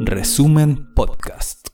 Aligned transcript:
Resumen 0.00 0.92
Podcast. 0.94 1.68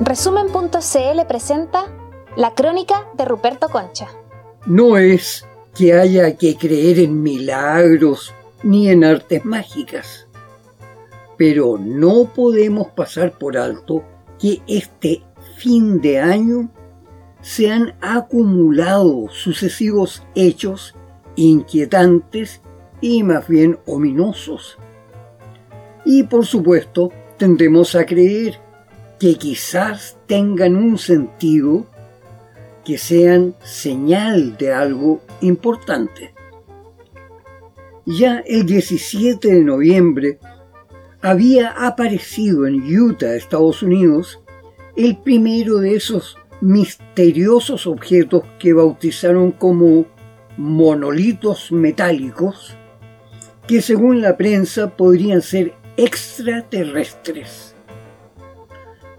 Resumen.cl 0.00 1.26
presenta 1.26 1.86
La 2.36 2.54
crónica 2.54 3.06
de 3.16 3.24
Ruperto 3.24 3.70
Concha. 3.70 4.08
No 4.66 4.98
es 4.98 5.46
que 5.74 5.94
haya 5.94 6.36
que 6.36 6.56
creer 6.56 6.98
en 6.98 7.22
milagros 7.22 8.34
ni 8.62 8.90
en 8.90 9.02
artes 9.02 9.46
mágicas, 9.46 10.26
pero 11.38 11.78
no 11.78 12.30
podemos 12.34 12.88
pasar 12.88 13.38
por 13.38 13.56
alto 13.56 14.04
que 14.42 14.60
este 14.66 15.22
fin 15.56 16.00
de 16.00 16.18
año 16.18 16.68
se 17.42 17.70
han 17.70 17.94
acumulado 18.00 19.28
sucesivos 19.28 20.24
hechos 20.34 20.96
inquietantes 21.36 22.60
y 23.00 23.22
más 23.22 23.46
bien 23.46 23.78
ominosos. 23.86 24.78
Y 26.04 26.24
por 26.24 26.44
supuesto, 26.44 27.12
tendemos 27.38 27.94
a 27.94 28.04
creer 28.04 28.58
que 29.20 29.36
quizás 29.36 30.18
tengan 30.26 30.74
un 30.74 30.98
sentido, 30.98 31.86
que 32.84 32.98
sean 32.98 33.54
señal 33.62 34.56
de 34.56 34.72
algo 34.72 35.20
importante. 35.40 36.34
Ya 38.04 38.42
el 38.44 38.66
17 38.66 39.46
de 39.46 39.62
noviembre 39.62 40.40
había 41.22 41.70
aparecido 41.70 42.66
en 42.66 42.82
Utah, 42.82 43.34
Estados 43.34 43.82
Unidos, 43.82 44.40
el 44.96 45.16
primero 45.16 45.78
de 45.78 45.94
esos 45.94 46.36
misteriosos 46.60 47.86
objetos 47.86 48.42
que 48.58 48.72
bautizaron 48.72 49.52
como 49.52 50.06
monolitos 50.56 51.72
metálicos, 51.72 52.76
que 53.66 53.80
según 53.80 54.20
la 54.20 54.36
prensa 54.36 54.96
podrían 54.96 55.42
ser 55.42 55.74
extraterrestres. 55.96 57.74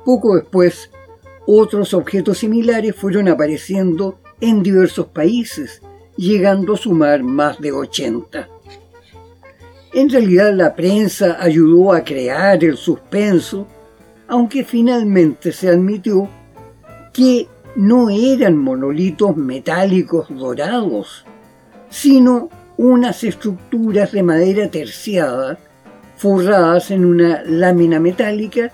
Poco 0.06 0.36
después, 0.36 0.92
otros 1.48 1.94
objetos 1.94 2.40
similares 2.40 2.96
fueron 2.96 3.30
apareciendo 3.30 4.20
en 4.42 4.62
diversos 4.62 5.08
países, 5.08 5.82
llegando 6.18 6.74
a 6.74 6.78
sumar 6.78 7.24
más 7.24 7.60
de 7.60 7.72
80. 7.72 8.53
En 9.94 10.10
realidad 10.10 10.52
la 10.54 10.76
prensa 10.76 11.38
ayudó 11.40 11.94
a 11.94 12.04
crear 12.04 12.64
el 12.64 12.78
suspenso, 12.78 13.68
aunque 14.28 14.64
finalmente 14.64 15.52
se 15.52 15.70
admitió 15.70 16.28
que 17.14 17.48
no 17.76 18.10
eran 18.10 18.58
monolitos 18.58 19.38
metálicos 19.38 20.28
dorados, 20.30 21.26
sino 21.90 22.50
unas 22.76 23.24
estructuras 23.24 24.12
de 24.12 24.24
madera 24.24 24.70
terciada 24.72 25.60
forradas 26.18 26.90
en 26.90 27.06
una 27.06 27.44
lámina 27.44 28.00
metálica 28.00 28.72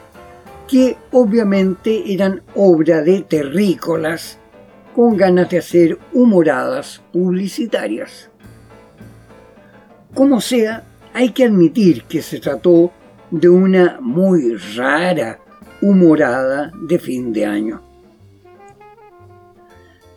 que 0.70 0.96
obviamente 1.12 2.14
eran 2.14 2.44
obra 2.56 3.02
de 3.02 3.24
terrícolas 3.24 4.38
con 4.96 5.18
ganas 5.18 5.50
de 5.50 5.58
hacer 5.58 6.00
humoradas 6.14 7.02
publicitarias. 7.12 8.30
Como 10.14 10.40
sea, 10.42 10.84
hay 11.14 11.32
que 11.32 11.46
admitir 11.46 12.04
que 12.04 12.22
se 12.22 12.40
trató 12.40 12.92
de 13.32 13.50
una 13.50 14.00
muy 14.02 14.56
rara 14.56 15.40
humorada 15.82 16.72
de 16.82 17.00
fin 17.00 17.32
de 17.34 17.46
año. 17.46 17.82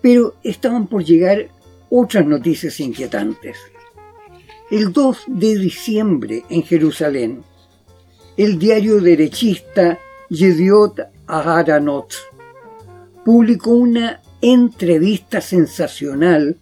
Pero 0.00 0.34
estaban 0.42 0.86
por 0.86 1.04
llegar 1.04 1.48
otras 1.90 2.26
noticias 2.26 2.80
inquietantes. 2.80 3.56
El 4.70 4.92
2 4.92 5.24
de 5.28 5.58
diciembre 5.58 6.44
en 6.48 6.62
Jerusalén, 6.62 7.42
el 8.36 8.58
diario 8.58 9.00
derechista 9.00 9.98
Yediot 10.30 10.98
Aharonot 11.26 12.14
publicó 13.24 13.72
una 13.72 14.22
entrevista 14.40 15.40
sensacional 15.40 16.56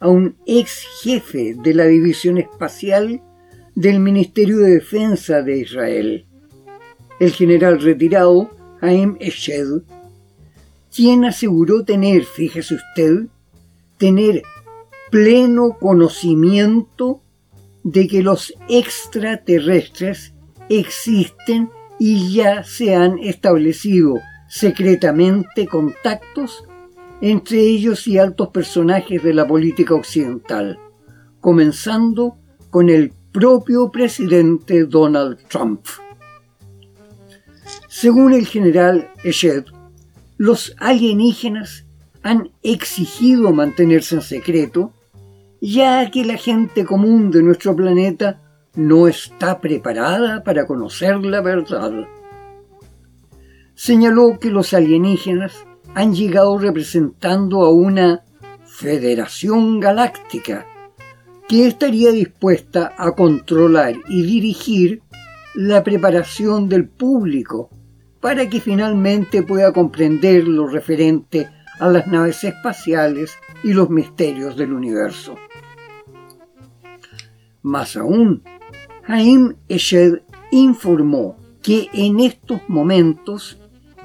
a 0.00 0.08
un 0.08 0.36
ex 0.46 0.86
jefe 1.02 1.54
de 1.60 1.74
la 1.74 1.84
División 1.84 2.38
Espacial 2.38 3.20
del 3.78 4.00
Ministerio 4.00 4.58
de 4.58 4.70
Defensa 4.70 5.40
de 5.40 5.58
Israel, 5.58 6.26
el 7.20 7.30
general 7.30 7.80
retirado 7.80 8.50
Haim 8.80 9.16
Eshed, 9.20 9.82
quien 10.92 11.24
aseguró 11.24 11.84
tener, 11.84 12.24
fíjese 12.24 12.74
usted, 12.74 13.26
tener 13.96 14.42
pleno 15.12 15.76
conocimiento 15.78 17.22
de 17.84 18.08
que 18.08 18.20
los 18.20 18.52
extraterrestres 18.68 20.34
existen 20.68 21.70
y 22.00 22.34
ya 22.34 22.64
se 22.64 22.96
han 22.96 23.20
establecido 23.20 24.16
secretamente 24.48 25.68
contactos 25.68 26.64
entre 27.20 27.60
ellos 27.60 28.08
y 28.08 28.18
altos 28.18 28.48
personajes 28.48 29.22
de 29.22 29.34
la 29.34 29.46
política 29.46 29.94
occidental, 29.94 30.80
comenzando 31.40 32.38
con 32.70 32.90
el 32.90 33.12
propio 33.32 33.90
presidente 33.90 34.84
Donald 34.84 35.38
Trump. 35.48 35.84
Según 37.88 38.32
el 38.32 38.46
general 38.46 39.10
Eshed, 39.24 39.64
los 40.36 40.74
alienígenas 40.78 41.84
han 42.22 42.50
exigido 42.62 43.52
mantenerse 43.52 44.16
en 44.16 44.22
secreto, 44.22 44.92
ya 45.60 46.10
que 46.10 46.24
la 46.24 46.36
gente 46.36 46.84
común 46.84 47.30
de 47.30 47.42
nuestro 47.42 47.74
planeta 47.74 48.40
no 48.74 49.08
está 49.08 49.60
preparada 49.60 50.44
para 50.44 50.66
conocer 50.66 51.16
la 51.24 51.40
verdad. 51.40 51.92
Señaló 53.74 54.38
que 54.38 54.50
los 54.50 54.72
alienígenas 54.72 55.54
han 55.94 56.14
llegado 56.14 56.58
representando 56.58 57.62
a 57.62 57.70
una 57.70 58.22
federación 58.64 59.80
galáctica 59.80 60.66
que 61.48 61.66
estaría 61.66 62.12
dispuesta 62.12 62.92
a 62.96 63.12
controlar 63.12 63.94
y 64.08 64.22
dirigir 64.22 65.02
la 65.54 65.82
preparación 65.82 66.68
del 66.68 66.86
público 66.86 67.70
para 68.20 68.48
que 68.48 68.60
finalmente 68.60 69.42
pueda 69.42 69.72
comprender 69.72 70.46
lo 70.46 70.66
referente 70.66 71.48
a 71.80 71.88
las 71.88 72.06
naves 72.06 72.44
espaciales 72.44 73.32
y 73.62 73.72
los 73.72 73.88
misterios 73.88 74.56
del 74.56 74.72
universo. 74.72 75.36
Más 77.62 77.96
aún, 77.96 78.42
Haim 79.06 79.54
Eshed 79.68 80.22
informó 80.50 81.36
que 81.62 81.88
en 81.92 82.20
estos 82.20 82.60
momentos 82.68 83.58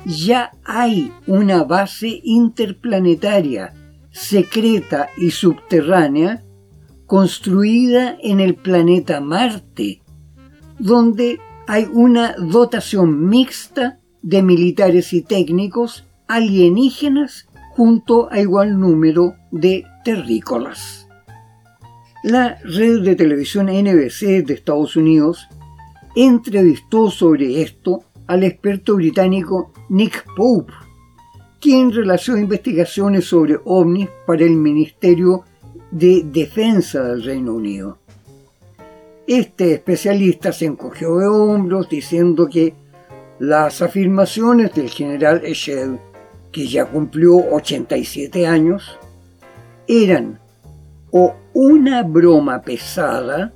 ya 0.06 0.52
hay 0.64 1.12
una 1.28 1.64
base 1.64 2.22
interplanetaria 2.24 3.74
secreta 4.12 5.10
y 5.18 5.32
subterránea 5.32 6.43
construida 7.14 8.18
en 8.24 8.40
el 8.40 8.56
planeta 8.56 9.22
Marte, 9.22 10.02
donde 10.80 11.40
hay 11.68 11.88
una 11.94 12.34
dotación 12.40 13.30
mixta 13.30 14.00
de 14.24 14.42
militares 14.42 15.14
y 15.14 15.22
técnicos 15.22 16.08
alienígenas 16.28 17.48
junto 17.76 18.32
a 18.32 18.40
igual 18.40 18.80
número 18.80 19.36
de 19.52 19.86
terrícolas. 20.04 21.08
La 22.24 22.58
red 22.64 23.04
de 23.04 23.16
televisión 23.16 23.68
NBC 23.68 24.44
de 24.44 24.56
Estados 24.56 24.96
Unidos 24.96 25.48
entrevistó 26.16 27.12
sobre 27.12 27.62
esto 27.62 28.06
al 28.26 28.44
experto 28.44 28.96
británico 28.96 29.72
Nick 29.88 30.26
Pope, 30.36 30.74
quien 31.62 31.92
realizó 31.92 32.36
investigaciones 32.36 33.26
sobre 33.26 33.60
ovnis 33.66 34.10
para 34.26 34.44
el 34.44 34.56
Ministerio 34.56 35.44
de 35.94 36.24
Defensa 36.26 37.04
del 37.04 37.24
Reino 37.24 37.54
Unido. 37.54 38.00
Este 39.28 39.74
especialista 39.74 40.52
se 40.52 40.66
encogió 40.66 41.18
de 41.18 41.28
hombros 41.28 41.88
diciendo 41.88 42.50
que 42.50 42.74
las 43.38 43.82
afirmaciones 43.82 44.74
del 44.74 44.90
general 44.90 45.46
Eshed, 45.46 45.92
que 46.52 46.68
ya 46.68 46.86
cumplió 46.86 47.36
87 47.36 48.48
años, 48.48 48.98
eran 49.88 50.40
o 51.12 51.36
una 51.54 52.02
broma 52.02 52.64
pesada 52.64 53.54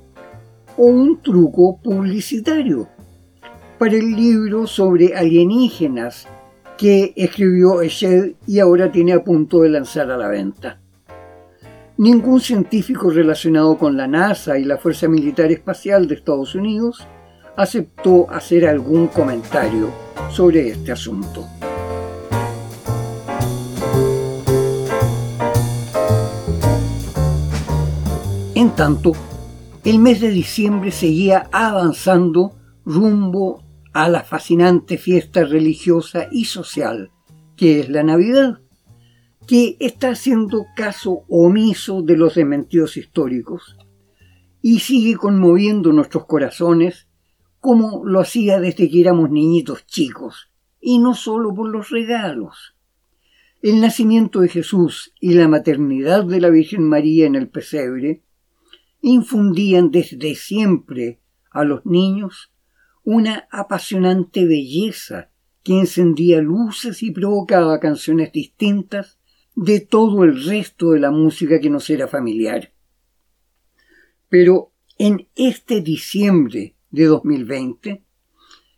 o 0.76 0.84
un 0.84 1.20
truco 1.20 1.80
publicitario 1.82 2.88
para 3.78 3.96
el 3.96 4.14
libro 4.14 4.68
sobre 4.68 5.16
alienígenas 5.16 6.28
que 6.76 7.12
escribió 7.16 7.82
Eshed 7.82 8.34
y 8.46 8.60
ahora 8.60 8.92
tiene 8.92 9.12
a 9.12 9.24
punto 9.24 9.62
de 9.62 9.70
lanzar 9.70 10.08
a 10.12 10.16
la 10.16 10.28
venta. 10.28 10.80
Ningún 11.98 12.38
científico 12.38 13.10
relacionado 13.10 13.76
con 13.76 13.96
la 13.96 14.06
NASA 14.06 14.56
y 14.56 14.64
la 14.64 14.78
Fuerza 14.78 15.08
Militar 15.08 15.50
Espacial 15.50 16.06
de 16.06 16.14
Estados 16.14 16.54
Unidos 16.54 17.04
aceptó 17.56 18.30
hacer 18.30 18.68
algún 18.68 19.08
comentario 19.08 19.90
sobre 20.30 20.68
este 20.68 20.92
asunto. 20.92 21.44
En 28.54 28.70
tanto, 28.76 29.10
el 29.84 29.98
mes 29.98 30.20
de 30.20 30.30
diciembre 30.30 30.92
seguía 30.92 31.48
avanzando 31.50 32.60
rumbo 32.84 33.64
a 33.92 34.08
la 34.08 34.22
fascinante 34.22 34.98
fiesta 34.98 35.42
religiosa 35.42 36.28
y 36.30 36.44
social 36.44 37.10
que 37.56 37.80
es 37.80 37.88
la 37.88 38.04
Navidad 38.04 38.60
que 39.48 39.78
está 39.80 40.10
haciendo 40.10 40.66
caso 40.76 41.24
omiso 41.26 42.02
de 42.02 42.18
los 42.18 42.34
dementidos 42.34 42.98
históricos 42.98 43.78
y 44.60 44.80
sigue 44.80 45.16
conmoviendo 45.16 45.90
nuestros 45.90 46.26
corazones 46.26 47.08
como 47.58 48.04
lo 48.04 48.20
hacía 48.20 48.60
desde 48.60 48.90
que 48.90 49.00
éramos 49.00 49.30
niñitos 49.30 49.86
chicos, 49.86 50.50
y 50.82 50.98
no 50.98 51.14
solo 51.14 51.54
por 51.54 51.70
los 51.70 51.88
regalos. 51.88 52.76
El 53.62 53.80
nacimiento 53.80 54.40
de 54.40 54.48
Jesús 54.48 55.14
y 55.18 55.32
la 55.32 55.48
maternidad 55.48 56.24
de 56.26 56.42
la 56.42 56.50
Virgen 56.50 56.84
María 56.84 57.24
en 57.24 57.34
el 57.34 57.48
pesebre 57.48 58.22
infundían 59.00 59.90
desde 59.90 60.34
siempre 60.34 61.20
a 61.50 61.64
los 61.64 61.86
niños 61.86 62.52
una 63.02 63.48
apasionante 63.50 64.44
belleza 64.44 65.30
que 65.62 65.80
encendía 65.80 66.42
luces 66.42 67.02
y 67.02 67.12
provocaba 67.12 67.80
canciones 67.80 68.30
distintas 68.30 69.17
de 69.60 69.80
todo 69.80 70.22
el 70.22 70.44
resto 70.44 70.92
de 70.92 71.00
la 71.00 71.10
música 71.10 71.58
que 71.58 71.68
nos 71.68 71.90
era 71.90 72.06
familiar. 72.06 72.72
Pero 74.28 74.70
en 74.98 75.26
este 75.34 75.80
diciembre 75.80 76.76
de 76.92 77.06
2020, 77.06 78.04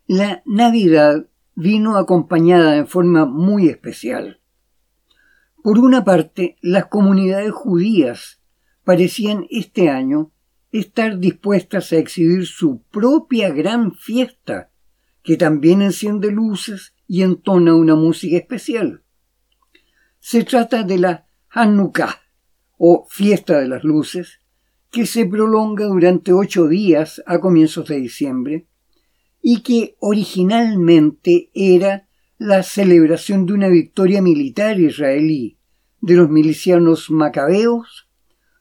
la 0.07 0.43
Navidad 0.47 1.29
vino 1.55 1.99
acompañada 1.99 2.79
en 2.79 2.87
forma 2.87 3.27
muy 3.27 3.69
especial. 3.69 4.41
Por 5.63 5.79
una 5.79 6.03
parte, 6.03 6.57
las 6.63 6.87
comunidades 6.87 7.53
judías 7.53 8.41
parecían 8.83 9.47
este 9.51 9.91
año 9.91 10.33
estar 10.73 11.19
dispuestas 11.19 11.93
a 11.93 11.99
exhibir 11.99 12.47
su 12.47 12.81
propia 12.85 13.51
gran 13.51 13.93
fiesta, 13.93 14.71
que 15.23 15.37
también 15.37 15.83
enciende 15.83 16.31
luces 16.31 16.95
y 17.07 17.21
entona 17.21 17.75
una 17.75 17.97
música 17.97 18.39
especial. 18.39 19.03
Se 20.21 20.45
trata 20.45 20.85
de 20.85 20.99
la 20.99 21.27
Hanukkah, 21.49 22.21
o 22.79 23.07
fiesta 23.09 23.59
de 23.59 23.69
las 23.69 23.85
luces, 23.85 24.41
que 24.91 25.07
se 25.07 25.27
prolonga 25.27 25.87
durante 25.87 26.33
ocho 26.33 26.69
días 26.69 27.23
a 27.27 27.41
comienzos 27.41 27.89
de 27.89 28.01
diciembre 28.01 28.67
y 29.43 29.63
que 29.63 29.97
originalmente 30.01 31.51
era 31.55 32.09
la 32.39 32.63
celebración 32.63 33.47
de 33.47 33.55
una 33.55 33.69
victoria 33.69 34.23
militar 34.23 34.79
israelí 34.79 35.59
de 36.01 36.15
los 36.15 36.31
milicianos 36.31 37.11
macabeos 37.11 38.09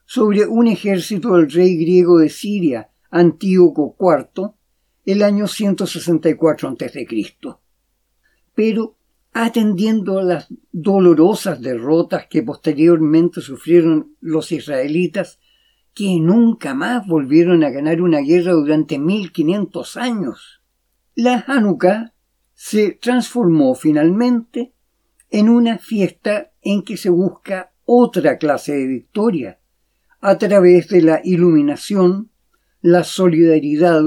sobre 0.06 0.46
un 0.46 0.66
ejército 0.66 1.36
del 1.36 1.50
rey 1.50 1.76
griego 1.76 2.18
de 2.18 2.28
Siria, 2.28 2.90
Antíoco 3.10 3.96
IV, 3.98 4.50
el 5.04 5.22
año 5.22 5.46
164 5.46 6.68
a.C. 6.68 7.06
Pero, 8.54 8.96
atendiendo 9.32 10.22
las 10.22 10.48
dolorosas 10.72 11.60
derrotas 11.60 12.26
que 12.28 12.42
posteriormente 12.42 13.40
sufrieron 13.40 14.16
los 14.20 14.52
israelitas, 14.52 15.38
que 15.94 16.18
nunca 16.20 16.74
más 16.74 17.06
volvieron 17.06 17.64
a 17.64 17.70
ganar 17.70 18.00
una 18.00 18.20
guerra 18.20 18.52
durante 18.52 18.98
1500 18.98 19.96
años, 19.96 20.60
la 21.14 21.44
Hanukkah 21.46 22.14
se 22.54 22.92
transformó 22.92 23.74
finalmente 23.74 24.72
en 25.30 25.48
una 25.48 25.78
fiesta 25.78 26.52
en 26.62 26.82
que 26.82 26.96
se 26.96 27.10
busca 27.10 27.72
otra 27.84 28.38
clase 28.38 28.72
de 28.72 28.86
victoria, 28.86 29.60
a 30.20 30.38
través 30.38 30.88
de 30.88 31.02
la 31.02 31.20
iluminación, 31.24 32.30
la 32.82 33.04
solidaridad 33.04 34.02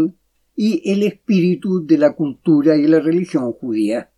y 0.56 0.90
el 0.92 1.04
espíritu 1.04 1.86
de 1.86 1.98
la 1.98 2.14
cultura 2.14 2.76
y 2.78 2.88
la 2.88 3.00
religión 3.00 3.52
judía. 3.52 4.13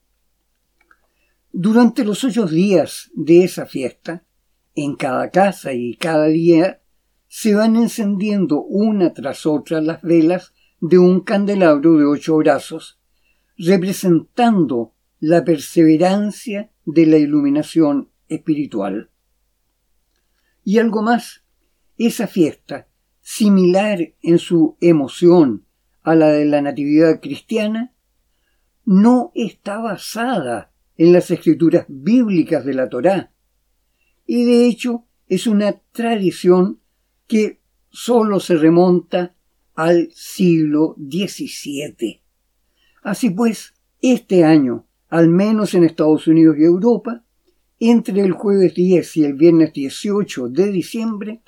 Durante 1.57 2.04
los 2.04 2.22
ocho 2.25 2.48
días 2.48 3.12
de 3.13 3.46
esa 3.46 3.66
fiesta, 3.66 4.25
en 4.75 4.98
cada 4.98 5.30
casa 5.31 5.72
y 5.72 5.96
cada 5.96 6.25
día 6.25 6.81
se 7.30 7.56
van 7.56 7.78
encendiendo 7.78 8.62
una 8.62 9.13
tras 9.13 9.46
otra 9.46 9.80
las 9.80 10.02
velas 10.02 10.54
de 10.81 10.98
un 10.98 11.22
candelabro 11.22 11.98
de 11.98 12.04
ocho 12.04 12.36
brazos 12.36 13.00
representando 13.57 14.96
la 15.22 15.46
perseverancia 15.46 16.74
de 16.86 17.06
la 17.06 17.16
iluminación 17.19 18.12
espiritual. 18.28 19.10
Y 20.66 20.80
algo 20.80 21.04
más, 21.04 21.46
esa 21.98 22.28
fiesta, 22.28 22.90
similar 23.22 24.00
en 24.22 24.40
su 24.40 24.75
emoción 24.81 25.66
a 26.04 26.16
la 26.16 26.28
de 26.28 26.44
la 26.44 26.62
Natividad 26.62 27.22
cristiana, 27.22 27.96
no 28.84 29.31
está 29.36 29.80
basada 29.80 30.75
en 30.97 31.13
las 31.13 31.31
escrituras 31.31 31.86
bíblicas 31.88 32.65
de 32.65 32.74
la 32.74 32.89
Torá, 32.89 33.31
y 34.25 34.45
de 34.45 34.65
hecho 34.68 35.06
es 35.27 35.47
una 35.47 35.80
tradición 35.92 36.80
que 37.27 37.59
sólo 37.89 38.39
se 38.39 38.56
remonta 38.56 39.36
al 39.75 40.09
siglo 40.13 40.95
XVII. 40.97 42.21
Así 43.03 43.30
pues, 43.30 43.74
este 44.01 44.44
año, 44.44 44.86
al 45.09 45.30
menos 45.30 45.74
en 45.74 45.83
Estados 45.83 46.27
Unidos 46.27 46.57
y 46.57 46.63
Europa, 46.63 47.24
entre 47.80 48.21
el 48.21 48.31
jueves 48.31 48.74
10 48.74 49.18
y 49.18 49.25
el 49.25 49.33
viernes 49.33 49.74
18 49.74 50.50
de 50.50 50.71
diciembre, 50.71 51.42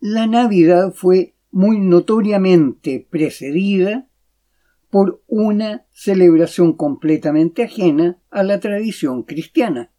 la 0.00 0.26
Navidad 0.26 0.92
fue 0.92 1.34
muy 1.50 1.78
notoriamente 1.78 3.06
precedida 3.08 4.08
por 4.96 5.22
una 5.26 5.84
celebración 5.92 6.72
completamente 6.72 7.64
ajena 7.64 8.18
a 8.30 8.42
la 8.42 8.60
tradición 8.60 9.24
cristiana. 9.24 9.92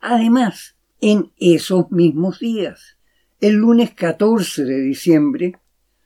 Además, 0.00 0.76
en 1.00 1.30
esos 1.36 1.92
mismos 1.92 2.40
días, 2.40 2.98
el 3.40 3.54
lunes 3.54 3.94
14 3.94 4.64
de 4.64 4.80
diciembre, 4.80 5.60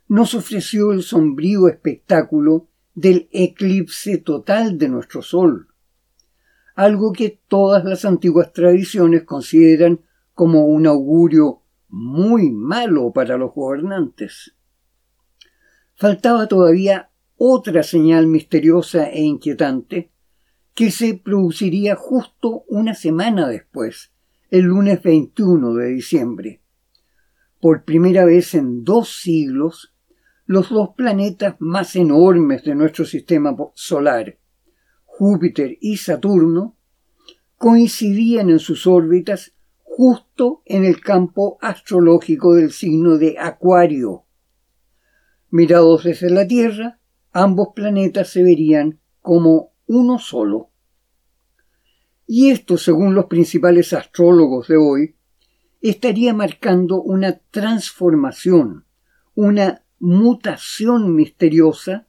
nos 0.09 0.35
ofreció 0.35 0.93
el 0.93 1.03
sombrío 1.03 1.69
espectáculo 1.69 2.69
del 2.95 3.31
eclipse 3.33 4.19
total 4.19 4.77
de 4.77 4.91
nuestro 4.91 5.23
Sol, 5.23 5.69
algo 6.75 7.15
que 7.15 7.41
todas 7.49 7.83
las 7.83 8.05
antiguas 8.05 8.53
tradiciones 8.53 9.25
consideran 9.25 10.03
como 10.35 10.67
un 10.67 10.87
augurio 10.87 11.63
muy 11.89 12.51
malo 12.51 13.11
para 13.15 13.39
los 13.39 13.55
gobernantes. 13.55 14.55
Faltaba 15.95 16.47
todavía 16.47 17.09
otra 17.45 17.83
señal 17.83 18.29
misteriosa 18.29 19.11
e 19.11 19.23
inquietante 19.23 20.13
que 20.75 20.93
se 20.93 21.15
produciría 21.15 21.97
justo 21.97 22.63
una 22.69 22.95
semana 22.95 23.49
después, 23.49 24.13
el 24.49 24.67
lunes 24.67 25.03
21 25.03 25.75
de 25.75 25.89
diciembre. 25.89 26.63
Por 27.61 27.83
primera 27.83 28.25
vez 28.25 28.55
en 28.55 28.85
dos 28.85 29.21
siglos, 29.21 29.93
los 30.47 30.71
dos 30.71 30.91
planetas 30.97 31.57
más 31.59 31.97
enormes 31.97 32.63
de 32.63 32.77
nuestro 32.77 33.05
sistema 33.05 33.57
solar, 33.75 34.39
Júpiter 35.05 35.77
y 35.81 35.97
Saturno, 35.97 36.77
coincidían 37.57 38.51
en 38.51 38.61
sus 38.61 38.87
órbitas 38.87 39.53
justo 39.83 40.63
en 40.65 40.85
el 40.85 41.01
campo 41.01 41.59
astrológico 41.61 42.55
del 42.55 42.71
signo 42.71 43.19
de 43.19 43.37
Acuario. 43.37 44.27
Mirados 45.51 46.05
desde 46.05 46.31
la 46.31 46.47
Tierra, 46.47 47.01
ambos 47.33 47.69
planetas 47.75 48.29
se 48.29 48.43
verían 48.43 49.01
como 49.21 49.73
uno 49.87 50.19
solo. 50.19 50.71
Y 52.27 52.51
esto, 52.51 52.79
según 52.79 53.15
los 53.15 53.27
principales 53.27 53.93
astrólogos 53.93 54.69
de 54.69 54.77
hoy, 54.77 55.17
estaría 55.81 56.33
marcando 56.33 57.03
una 57.03 57.39
transformación, 57.51 58.87
una 59.35 59.85
mutación 59.99 61.15
misteriosa 61.15 62.07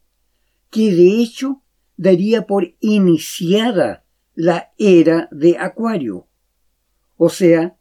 que 0.70 0.94
de 0.94 1.22
hecho 1.22 1.64
daría 1.98 2.48
por 2.48 2.76
iniciada 2.80 4.06
la 4.36 4.72
era 4.78 5.30
de 5.32 5.58
Acuario, 5.58 6.28
o 7.18 7.30
sea, 7.30 7.78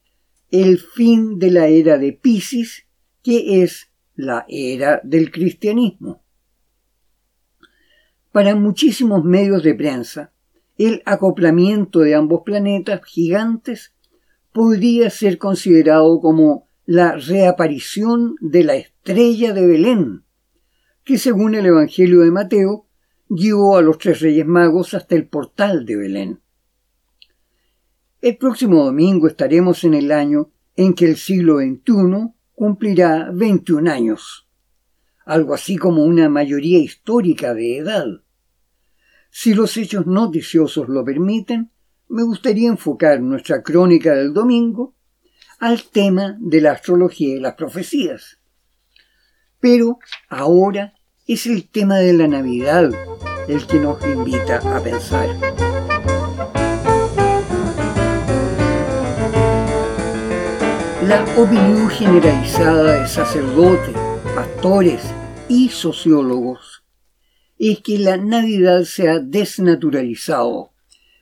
el 0.51 0.79
fin 0.79 1.39
de 1.39 1.51
la 1.51 1.67
era 1.67 1.97
de 1.97 2.13
Pisces, 2.13 2.85
que 3.23 3.63
es 3.63 3.91
la 4.15 4.45
era 4.49 5.01
del 5.03 5.31
cristianismo. 5.31 6.22
Para 8.33 8.55
muchísimos 8.55 9.25
medios 9.25 9.63
de 9.63 9.75
prensa, 9.75 10.33
el 10.79 11.03
acoplamiento 11.05 12.01
de 12.01 12.15
ambos 12.15 12.43
planetas 12.47 13.05
gigantes 13.05 13.95
podría 14.53 15.11
ser 15.11 15.37
considerado 15.37 16.19
como 16.21 16.67
la 16.87 17.13
reaparición 17.17 18.37
de 18.41 18.65
la 18.65 18.77
estrella 18.77 19.53
de 19.53 19.67
Belén, 19.67 20.25
que 21.05 21.19
según 21.19 21.55
el 21.55 21.67
Evangelio 21.67 22.21
de 22.21 22.31
Mateo 22.31 22.87
guió 23.29 23.77
a 23.77 23.83
los 23.83 23.99
tres 23.99 24.21
reyes 24.21 24.47
magos 24.47 24.95
hasta 24.95 25.15
el 25.15 25.29
portal 25.29 25.85
de 25.85 25.97
Belén. 25.97 26.41
El 28.23 28.39
próximo 28.39 28.85
domingo 28.85 29.27
estaremos 29.27 29.85
en 29.85 29.93
el 29.93 30.11
año 30.11 30.51
en 30.75 30.95
que 30.95 31.05
el 31.05 31.17
siglo 31.17 31.59
XXI 31.59 32.33
cumplirá 32.55 33.31
21 33.33 33.91
años, 33.91 34.49
algo 35.25 35.55
así 35.55 35.77
como 35.77 36.05
una 36.05 36.29
mayoría 36.29 36.79
histórica 36.79 37.55
de 37.55 37.79
edad. 37.79 38.07
Si 39.31 39.55
los 39.55 39.77
hechos 39.77 40.07
noticiosos 40.07 40.89
lo 40.89 41.05
permiten, 41.05 41.71
me 42.09 42.23
gustaría 42.23 42.69
enfocar 42.69 43.21
nuestra 43.21 43.63
crónica 43.63 44.15
del 44.15 44.35
domingo 44.35 44.95
al 45.59 45.83
tema 45.85 46.37
de 46.41 46.61
la 46.61 46.73
astrología 46.73 47.37
y 47.37 47.41
las 47.41 47.55
profecías. 47.55 48.39
Pero 49.61 49.99
ahora 50.29 50.95
es 51.27 51.47
el 51.47 51.69
tema 51.69 51.99
de 51.99 52.13
la 52.13 52.29
Navidad 52.29 52.91
el 53.49 53.67
que 53.67 53.79
nos 53.79 54.05
invita 54.05 54.59
a 54.59 54.81
pensar. 54.83 55.29
La 61.07 61.25
opinión 61.37 61.89
generalizada 61.91 63.01
de 63.01 63.09
sacerdotes, 63.09 63.97
pastores 64.35 65.03
y 65.49 65.69
sociólogos 65.69 66.85
es 67.59 67.81
que 67.81 67.99
la 67.99 68.17
Navidad 68.17 68.85
se 68.85 69.09
ha 69.09 69.19
desnaturalizado, 69.19 70.73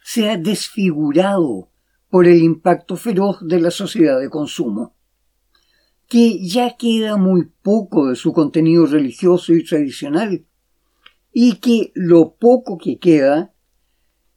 se 0.04 0.30
ha 0.30 0.36
desfigurado 0.36 1.70
por 2.08 2.28
el 2.28 2.40
impacto 2.40 2.96
feroz 2.96 3.38
de 3.40 3.60
la 3.60 3.72
sociedad 3.72 4.20
de 4.20 4.30
consumo, 4.30 4.94
que 6.08 6.46
ya 6.46 6.76
queda 6.76 7.16
muy 7.16 7.50
poco 7.62 8.08
de 8.08 8.16
su 8.16 8.32
contenido 8.32 8.86
religioso 8.86 9.54
y 9.54 9.64
tradicional, 9.64 10.46
y 11.32 11.56
que 11.56 11.90
lo 11.94 12.36
poco 12.36 12.78
que 12.78 12.98
queda 12.98 13.52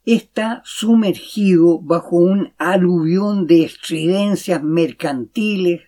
está 0.03 0.63
sumergido 0.65 1.79
bajo 1.79 2.15
un 2.15 2.53
aluvión 2.57 3.45
de 3.45 3.65
estridencias 3.65 4.63
mercantiles, 4.63 5.81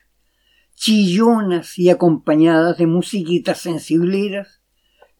chillonas 0.75 1.79
y 1.79 1.89
acompañadas 1.89 2.77
de 2.77 2.87
musiquitas 2.87 3.59
sensibleras, 3.59 4.61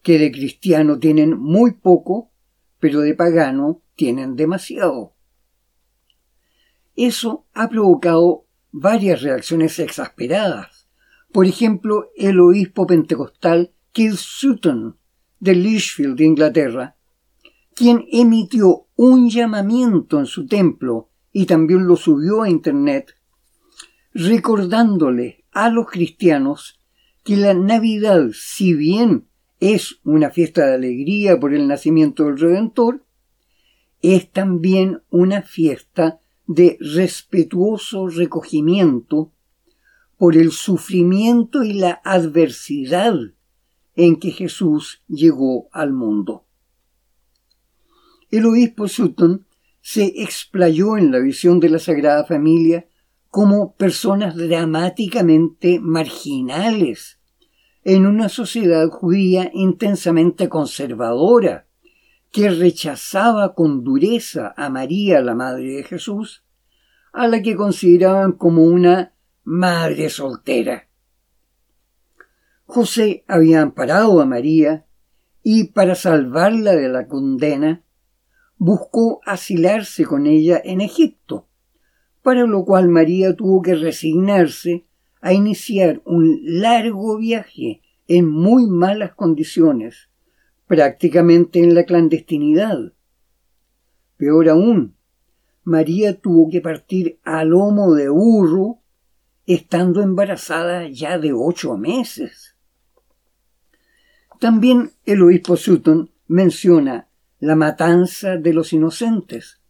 que 0.02 0.18
de 0.18 0.30
cristiano 0.30 0.98
tienen 0.98 1.36
muy 1.38 1.72
poco, 1.72 2.30
pero 2.78 3.00
de 3.00 3.14
pagano 3.14 3.82
tienen 3.96 4.36
demasiado. 4.36 5.14
Eso 6.94 7.46
ha 7.52 7.68
provocado 7.68 8.46
varias 8.70 9.22
reacciones 9.22 9.78
exasperadas. 9.78 10.88
Por 11.32 11.46
ejemplo, 11.46 12.10
el 12.16 12.38
obispo 12.40 12.86
pentecostal 12.86 13.72
Keith 13.92 14.16
Sutton 14.16 14.96
de 15.40 15.54
Lichfield, 15.54 16.20
Inglaterra, 16.20 16.96
quien 17.74 18.06
emitió 18.10 18.86
un 18.96 19.28
llamamiento 19.28 20.18
en 20.18 20.26
su 20.26 20.46
templo 20.46 21.10
y 21.32 21.44
también 21.46 21.86
lo 21.86 21.96
subió 21.96 22.42
a 22.42 22.48
Internet, 22.48 23.14
recordándole 24.14 25.44
a 25.56 25.70
los 25.70 25.86
cristianos 25.86 26.78
que 27.24 27.34
la 27.34 27.54
Navidad, 27.54 28.26
si 28.34 28.74
bien 28.74 29.26
es 29.58 30.00
una 30.04 30.28
fiesta 30.28 30.66
de 30.66 30.74
alegría 30.74 31.40
por 31.40 31.54
el 31.54 31.66
nacimiento 31.66 32.24
del 32.24 32.38
Redentor, 32.38 33.06
es 34.02 34.30
también 34.30 35.00
una 35.08 35.40
fiesta 35.40 36.20
de 36.46 36.76
respetuoso 36.78 38.06
recogimiento 38.08 39.32
por 40.18 40.36
el 40.36 40.52
sufrimiento 40.52 41.64
y 41.64 41.72
la 41.72 42.02
adversidad 42.04 43.14
en 43.94 44.16
que 44.16 44.32
Jesús 44.32 45.02
llegó 45.08 45.70
al 45.72 45.94
mundo. 45.94 46.44
El 48.30 48.44
obispo 48.44 48.88
Sutton 48.88 49.46
se 49.80 50.04
explayó 50.16 50.98
en 50.98 51.12
la 51.12 51.18
visión 51.18 51.60
de 51.60 51.70
la 51.70 51.78
Sagrada 51.78 52.26
Familia 52.26 52.86
como 53.30 53.74
personas 53.74 54.36
dramáticamente 54.36 55.78
marginales 55.80 57.20
en 57.84 58.06
una 58.06 58.28
sociedad 58.28 58.88
judía 58.88 59.50
intensamente 59.54 60.48
conservadora 60.48 61.66
que 62.32 62.50
rechazaba 62.50 63.54
con 63.54 63.84
dureza 63.84 64.52
a 64.56 64.68
María, 64.70 65.20
la 65.20 65.34
Madre 65.34 65.76
de 65.76 65.84
Jesús, 65.84 66.44
a 67.12 67.28
la 67.28 67.42
que 67.42 67.56
consideraban 67.56 68.32
como 68.32 68.64
una 68.64 69.14
madre 69.44 70.10
soltera. 70.10 70.88
José 72.64 73.24
había 73.28 73.62
amparado 73.62 74.20
a 74.20 74.26
María 74.26 74.84
y 75.42 75.68
para 75.68 75.94
salvarla 75.94 76.72
de 76.72 76.88
la 76.88 77.06
condena 77.06 77.84
buscó 78.58 79.20
asilarse 79.24 80.04
con 80.04 80.26
ella 80.26 80.60
en 80.62 80.80
Egipto, 80.80 81.46
para 82.26 82.44
lo 82.44 82.64
cual 82.64 82.88
María 82.88 83.36
tuvo 83.36 83.62
que 83.62 83.76
resignarse 83.76 84.84
a 85.20 85.32
iniciar 85.32 86.02
un 86.04 86.40
largo 86.42 87.18
viaje 87.18 87.82
en 88.08 88.28
muy 88.28 88.66
malas 88.66 89.14
condiciones, 89.14 90.08
prácticamente 90.66 91.60
en 91.60 91.76
la 91.76 91.84
clandestinidad. 91.84 92.92
Peor 94.16 94.48
aún, 94.48 94.96
María 95.62 96.20
tuvo 96.20 96.50
que 96.50 96.60
partir 96.60 97.20
a 97.22 97.44
lomo 97.44 97.94
de 97.94 98.08
burro, 98.08 98.80
estando 99.46 100.02
embarazada 100.02 100.88
ya 100.88 101.20
de 101.20 101.32
ocho 101.32 101.76
meses. 101.76 102.56
También 104.40 104.90
el 105.04 105.22
obispo 105.22 105.56
Sutton 105.56 106.10
menciona 106.26 107.06
la 107.38 107.54
matanza 107.54 108.36
de 108.36 108.52
los 108.52 108.72
inocentes, 108.72 109.60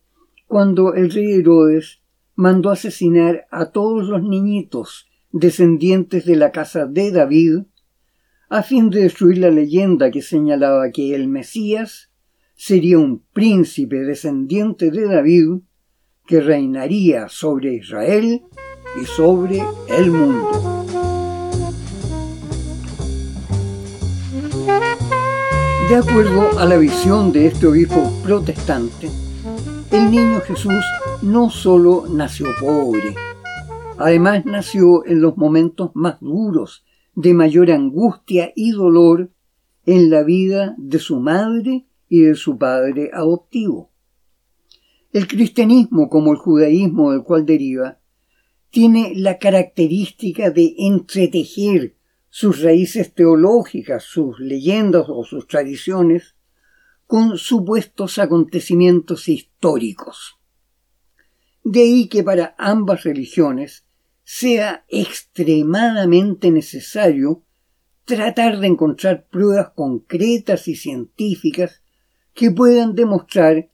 cuando 0.47 0.95
el 0.95 1.11
rey 1.11 1.35
Herodes 1.35 2.01
mandó 2.37 2.71
asesinar 2.71 3.47
a 3.51 3.71
todos 3.73 4.07
los 4.07 4.23
niñitos 4.23 5.09
descendientes 5.33 6.27
de 6.27 6.37
la 6.37 6.53
casa 6.53 6.87
de 6.87 7.11
David 7.11 7.63
a 8.49 8.63
fin 8.63 8.91
de 8.91 9.03
destruir 9.03 9.39
la 9.39 9.51
leyenda 9.51 10.11
que 10.11 10.23
señalaba 10.23 10.91
que 10.93 11.15
el 11.15 11.27
Mesías 11.27 12.11
sería 12.55 12.99
un 12.99 13.25
príncipe 13.33 13.97
descendiente 13.97 14.91
de 14.91 15.07
David 15.07 15.63
que 16.27 16.41
reinaría 16.41 17.29
sobre 17.29 17.75
Israel 17.75 18.43
y 19.01 19.05
sobre 19.05 19.63
el 19.89 20.11
mundo. 20.11 20.85
De 25.89 25.95
acuerdo 25.95 26.59
a 26.59 26.65
la 26.65 26.77
visión 26.77 27.33
de 27.33 27.47
este 27.47 27.67
obispo 27.67 28.13
protestante, 28.25 29.09
el 29.93 30.11
niño 30.11 30.41
Jesús 30.41 30.85
no 31.23 31.51
solo 31.51 32.05
nació 32.11 32.49
pobre, 32.61 33.15
además 33.99 34.45
nació 34.45 35.05
en 35.07 35.21
los 35.21 35.37
momentos 35.37 35.91
más 35.95 36.21
duros 36.21 36.85
de 37.15 37.33
mayor 37.35 37.71
angustia 37.71 38.53
y 38.55 38.73
dolor 38.73 39.31
en 39.87 40.11
la 40.11 40.23
vida 40.23 40.75
de 40.79 40.99
su 40.99 41.21
madre 41.21 41.87
y 42.09 42.21
de 42.21 42.35
su 42.35 42.59
padre 42.59 43.11
adoptivo. 43.13 43.91
El 45.13 45.27
cristianismo, 45.27 46.09
como 46.11 46.33
el 46.33 46.39
judaísmo 46.39 47.13
del 47.13 47.23
cual 47.23 47.47
deriva, 47.47 47.99
tiene 48.71 49.13
la 49.15 49.39
característica 49.39 50.51
de 50.51 50.75
entretejer 50.77 51.97
sus 52.29 52.61
raíces 52.61 53.15
teológicas, 53.15 54.05
sus 54.05 54.39
leyendas 54.39 55.07
o 55.09 55.25
sus 55.25 55.47
tradiciones 55.47 56.37
con 57.07 57.39
supuestos 57.39 58.19
acontecimientos 58.19 59.29
históricos. 59.29 60.36
De 61.69 61.81
ahí 61.81 62.07
que 62.07 62.23
para 62.23 62.55
ambas 62.59 63.03
religiones 63.03 63.85
sea 64.23 64.85
extremadamente 64.87 66.53
necesario 66.53 67.43
tratar 68.05 68.61
de 68.61 68.69
encontrar 68.69 69.27
pruebas 69.27 69.71
concretas 69.75 70.69
y 70.69 70.77
científicas 70.77 71.83
que 72.35 72.53
puedan 72.53 72.95
demostrar 72.95 73.69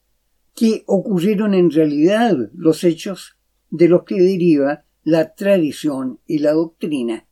que 0.55 0.81
ocurrieron 0.87 1.53
en 1.53 1.69
realidad 1.69 2.35
los 2.55 2.83
hechos 2.83 3.37
de 3.69 3.89
los 3.89 4.05
que 4.05 4.19
deriva 4.19 4.85
la 5.03 5.35
tradición 5.35 6.19
y 6.25 6.39
la 6.39 6.53
doctrina. 6.53 7.27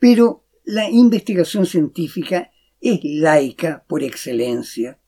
Pero 0.00 0.46
la 0.64 0.90
investigación 0.90 1.64
científica 1.64 2.50
es 2.80 2.98
laica 3.04 3.84
por 3.86 4.02
excelencia, 4.02 4.98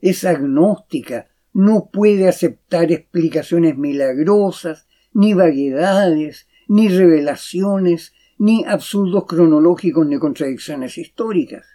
es 0.00 0.22
agnóstica, 0.22 1.29
no 1.52 1.90
puede 1.92 2.28
aceptar 2.28 2.92
explicaciones 2.92 3.76
milagrosas, 3.76 4.86
ni 5.12 5.34
vaguedades, 5.34 6.46
ni 6.68 6.88
revelaciones, 6.88 8.12
ni 8.38 8.64
absurdos 8.64 9.24
cronológicos 9.26 10.06
ni 10.06 10.18
contradicciones 10.18 10.96
históricas. 10.98 11.66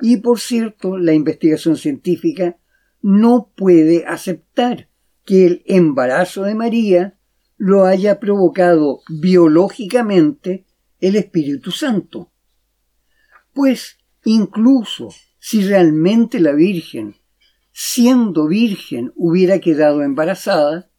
Y 0.00 0.18
por 0.18 0.40
cierto, 0.40 0.96
la 0.96 1.12
investigación 1.12 1.76
científica 1.76 2.58
no 3.02 3.52
puede 3.54 4.06
aceptar 4.06 4.88
que 5.24 5.46
el 5.46 5.62
embarazo 5.66 6.42
de 6.44 6.54
María 6.54 7.18
lo 7.56 7.84
haya 7.84 8.18
provocado 8.18 9.00
biológicamente 9.08 10.64
el 11.00 11.16
Espíritu 11.16 11.70
Santo. 11.70 12.32
Pues 13.52 13.98
incluso 14.24 15.10
si 15.38 15.62
realmente 15.66 16.40
la 16.40 16.52
Virgen, 16.52 17.16
siendo 17.80 18.48
virgen, 18.48 19.12
hubiera 19.14 19.60
quedado 19.60 20.02
embarazada, 20.02 20.90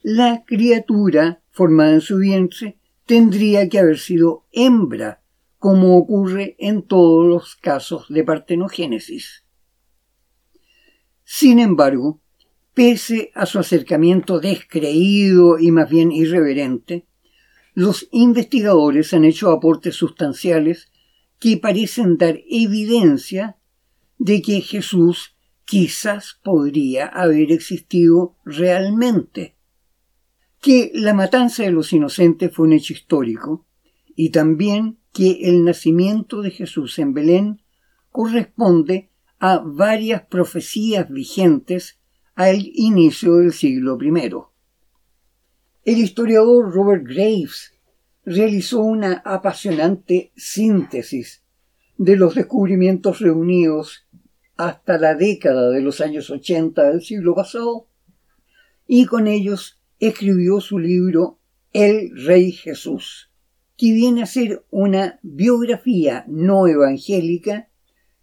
la 0.00 0.42
criatura 0.46 1.42
formada 1.50 1.92
en 1.92 2.00
su 2.00 2.16
vientre 2.16 2.78
tendría 3.04 3.68
que 3.68 3.78
haber 3.78 3.98
sido 3.98 4.46
hembra, 4.50 5.22
como 5.58 5.98
ocurre 5.98 6.56
en 6.60 6.80
todos 6.80 7.26
los 7.26 7.56
casos 7.56 8.06
de 8.08 8.24
partenogénesis. 8.24 9.44
Sin 11.24 11.58
embargo, 11.58 12.22
pese 12.72 13.30
a 13.34 13.44
su 13.44 13.58
acercamiento 13.58 14.40
descreído 14.40 15.58
y 15.58 15.70
más 15.72 15.90
bien 15.90 16.10
irreverente, 16.10 17.06
los 17.74 18.08
investigadores 18.12 19.12
han 19.12 19.26
hecho 19.26 19.50
aportes 19.50 19.96
sustanciales 19.96 20.90
que 21.38 21.58
parecen 21.58 22.16
dar 22.16 22.38
evidencia 22.48 23.58
de 24.16 24.40
que 24.40 24.62
Jesús 24.62 25.34
quizás 25.68 26.40
podría 26.42 27.08
haber 27.08 27.52
existido 27.52 28.38
realmente, 28.46 29.54
que 30.62 30.90
la 30.94 31.12
matanza 31.12 31.62
de 31.62 31.70
los 31.70 31.92
inocentes 31.92 32.54
fue 32.54 32.68
un 32.68 32.72
hecho 32.72 32.94
histórico 32.94 33.66
y 34.16 34.30
también 34.30 34.98
que 35.12 35.40
el 35.42 35.66
nacimiento 35.66 36.40
de 36.40 36.52
Jesús 36.52 36.98
en 36.98 37.12
Belén 37.12 37.60
corresponde 38.10 39.10
a 39.38 39.58
varias 39.58 40.22
profecías 40.22 41.10
vigentes 41.10 42.00
al 42.34 42.70
inicio 42.72 43.36
del 43.36 43.52
siglo 43.52 43.98
I. 44.00 44.30
El 45.84 45.98
historiador 45.98 46.72
Robert 46.72 47.04
Graves 47.06 47.74
realizó 48.24 48.80
una 48.80 49.20
apasionante 49.22 50.32
síntesis 50.34 51.44
de 51.98 52.16
los 52.16 52.36
descubrimientos 52.36 53.18
reunidos 53.18 54.07
hasta 54.58 54.98
la 54.98 55.14
década 55.14 55.70
de 55.70 55.80
los 55.80 56.00
años 56.00 56.28
80 56.28 56.90
del 56.90 57.00
siglo 57.00 57.34
pasado 57.34 57.86
y 58.88 59.06
con 59.06 59.28
ellos 59.28 59.80
escribió 60.00 60.60
su 60.60 60.80
libro 60.80 61.38
El 61.72 62.10
Rey 62.26 62.50
Jesús, 62.50 63.30
que 63.76 63.92
viene 63.92 64.22
a 64.22 64.26
ser 64.26 64.64
una 64.70 65.20
biografía 65.22 66.24
no 66.26 66.66
evangélica 66.66 67.68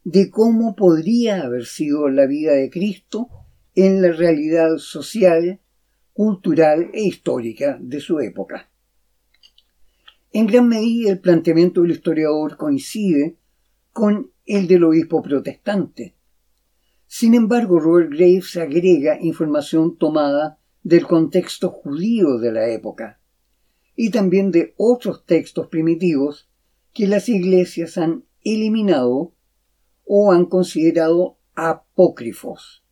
de 0.04 0.30
cómo 0.30 0.76
podría 0.76 1.42
haber 1.42 1.66
sido 1.66 2.10
la 2.10 2.26
vida 2.26 2.52
de 2.52 2.70
Cristo 2.70 3.30
en 3.74 4.02
la 4.02 4.12
realidad 4.12 4.78
social, 4.78 5.62
cultural 6.12 6.90
e 6.94 7.04
histórica 7.04 7.78
de 7.80 8.02
su 8.02 8.20
época. 8.20 8.70
En 10.34 10.48
gran 10.48 10.68
medida 10.68 11.12
el 11.12 11.20
planteamiento 11.22 11.82
del 11.82 11.92
historiador 11.92 12.58
coincide 12.58 13.38
con 13.94 14.32
el 14.46 14.68
del 14.68 14.84
obispo 14.84 15.22
protestante. 15.22 16.16
Sin 17.18 17.34
embargo, 17.34 17.80
Robert 17.80 18.12
Graves 18.12 18.58
agrega 18.58 19.18
información 19.22 19.96
tomada 19.96 20.60
del 20.84 21.08
contexto 21.08 21.70
judío 21.70 22.40
de 22.40 22.52
la 22.52 22.68
época 22.68 23.22
y 23.96 24.12
también 24.12 24.52
de 24.52 24.74
otros 24.76 25.26
textos 25.26 25.68
primitivos 25.68 26.50
que 26.94 27.08
las 27.08 27.30
iglesias 27.30 27.98
han 27.98 28.26
eliminado 28.44 29.34
o 30.04 30.34
han 30.34 30.48
considerado 30.48 31.38
apócrifos. 31.54 32.84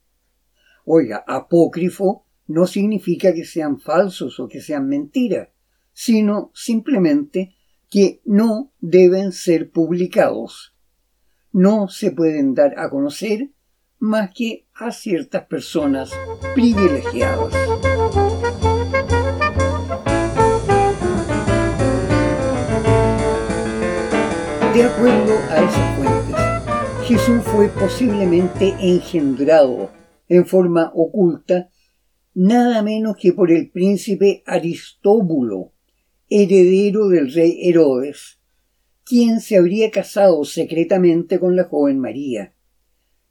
Oiga, 0.86 1.26
apócrifo 1.28 2.26
no 2.48 2.66
significa 2.66 3.34
que 3.34 3.44
sean 3.44 3.78
falsos 3.78 4.40
o 4.40 4.48
que 4.48 4.62
sean 4.62 4.88
mentiras, 4.88 5.50
sino 5.92 6.50
simplemente 6.54 7.56
que 7.90 8.22
no 8.24 8.72
deben 8.80 9.34
ser 9.34 9.70
publicados. 9.70 10.74
No 11.52 11.90
se 11.90 12.12
pueden 12.12 12.54
dar 12.54 12.80
a 12.80 12.90
conocer 12.90 13.50
más 14.04 14.32
que 14.36 14.66
a 14.76 14.92
ciertas 14.92 15.46
personas 15.46 16.12
privilegiadas. 16.54 17.54
De 24.74 24.84
acuerdo 24.84 25.34
a 25.50 25.64
esas 25.64 25.96
fuentes, 25.96 27.08
Jesús 27.08 27.44
fue 27.44 27.70
posiblemente 27.70 28.76
engendrado 28.82 29.90
en 30.28 30.46
forma 30.46 30.92
oculta 30.94 31.70
nada 32.34 32.82
menos 32.82 33.16
que 33.16 33.32
por 33.32 33.52
el 33.52 33.70
príncipe 33.72 34.44
Aristóbulo, 34.46 35.72
heredero 36.30 37.08
del 37.08 37.34
rey 37.34 37.70
Herodes, 37.70 38.42
quien 39.06 39.40
se 39.40 39.56
habría 39.56 39.92
casado 39.92 40.44
secretamente 40.44 41.40
con 41.40 41.56
la 41.56 41.64
joven 41.64 42.00
María. 42.00 42.53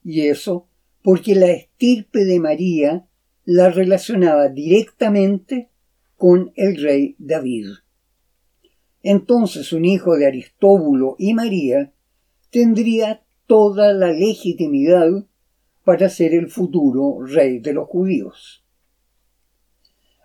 Y 0.05 0.23
eso 0.29 0.69
porque 1.03 1.35
la 1.35 1.51
estirpe 1.51 2.25
de 2.25 2.39
María 2.39 3.07
la 3.45 3.71
relacionaba 3.71 4.49
directamente 4.49 5.69
con 6.17 6.53
el 6.55 6.81
rey 6.81 7.17
David. 7.19 7.67
Entonces 9.03 9.73
un 9.73 9.85
hijo 9.85 10.17
de 10.17 10.27
Aristóbulo 10.27 11.17
y 11.19 11.35
María 11.35 11.93
tendría 12.51 13.25
toda 13.47 13.93
la 13.93 14.13
legitimidad 14.13 15.27
para 15.85 16.09
ser 16.09 16.35
el 16.35 16.49
futuro 16.49 17.25
rey 17.27 17.59
de 17.59 17.73
los 17.73 17.89
judíos. 17.89 18.65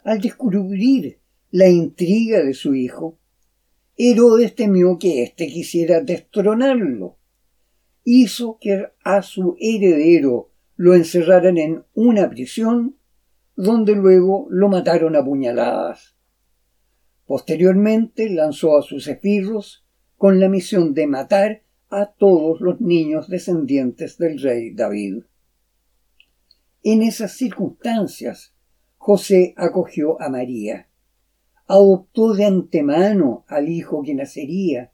Al 0.04 0.22
descubrir 0.22 1.20
la 1.52 1.68
intriga 1.68 2.44
de 2.44 2.54
su 2.54 2.76
hijo, 2.76 3.18
Herodes 3.98 4.54
temió 4.54 5.00
que 5.00 5.24
éste 5.24 5.48
quisiera 5.48 6.02
destronarlo. 6.02 7.17
Hizo 8.10 8.58
que 8.62 8.86
a 9.04 9.22
su 9.22 9.58
heredero 9.60 10.50
lo 10.78 10.93
encerraran 10.93 11.58
en 11.58 11.84
una 11.93 12.30
prisión, 12.30 12.96
donde 13.58 13.96
luego 13.96 14.48
lo 14.50 14.70
mataron 14.70 15.17
a 15.17 15.26
puñaladas. 15.26 16.15
Posteriormente 17.26 18.30
lanzó 18.30 18.78
a 18.78 18.82
sus 18.82 19.10
esbirros 19.10 19.86
con 20.15 20.39
la 20.39 20.48
misión 20.48 20.93
de 20.93 21.08
matar 21.08 21.63
a 21.89 22.13
todos 22.13 22.62
los 22.62 22.80
niños 22.80 23.28
descendientes 23.28 24.17
del 24.17 24.39
rey 24.39 24.74
David. 24.74 25.24
En 26.84 27.02
esas 27.02 27.34
circunstancias, 27.34 28.54
José 28.96 29.54
acogió 29.58 30.22
a 30.22 30.30
María 30.30 30.88
adoptó 31.67 32.34
de 32.34 32.46
antemano 32.46 33.43
al 33.48 33.67
hijo 33.67 34.02
que 34.02 34.15
nacería 34.15 34.91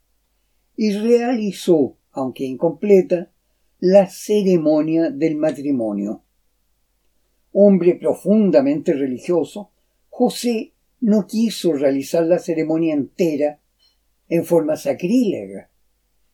y 0.76 0.92
realizó, 0.92 1.96
aunque 2.14 2.44
incompleta, 2.44 3.30
la 3.80 4.08
ceremonia 4.08 5.10
del 5.10 5.36
matrimonio. 5.36 6.22
Hombre 7.52 7.94
profundamente 7.96 8.92
religioso, 8.94 9.70
José 10.08 10.72
no 11.00 11.26
quiso 11.26 11.72
realizar 11.72 12.24
la 12.24 12.38
ceremonia 12.38 12.94
entera 12.94 13.60
en 14.28 14.44
forma 14.44 14.76
sacrílega 14.76 15.70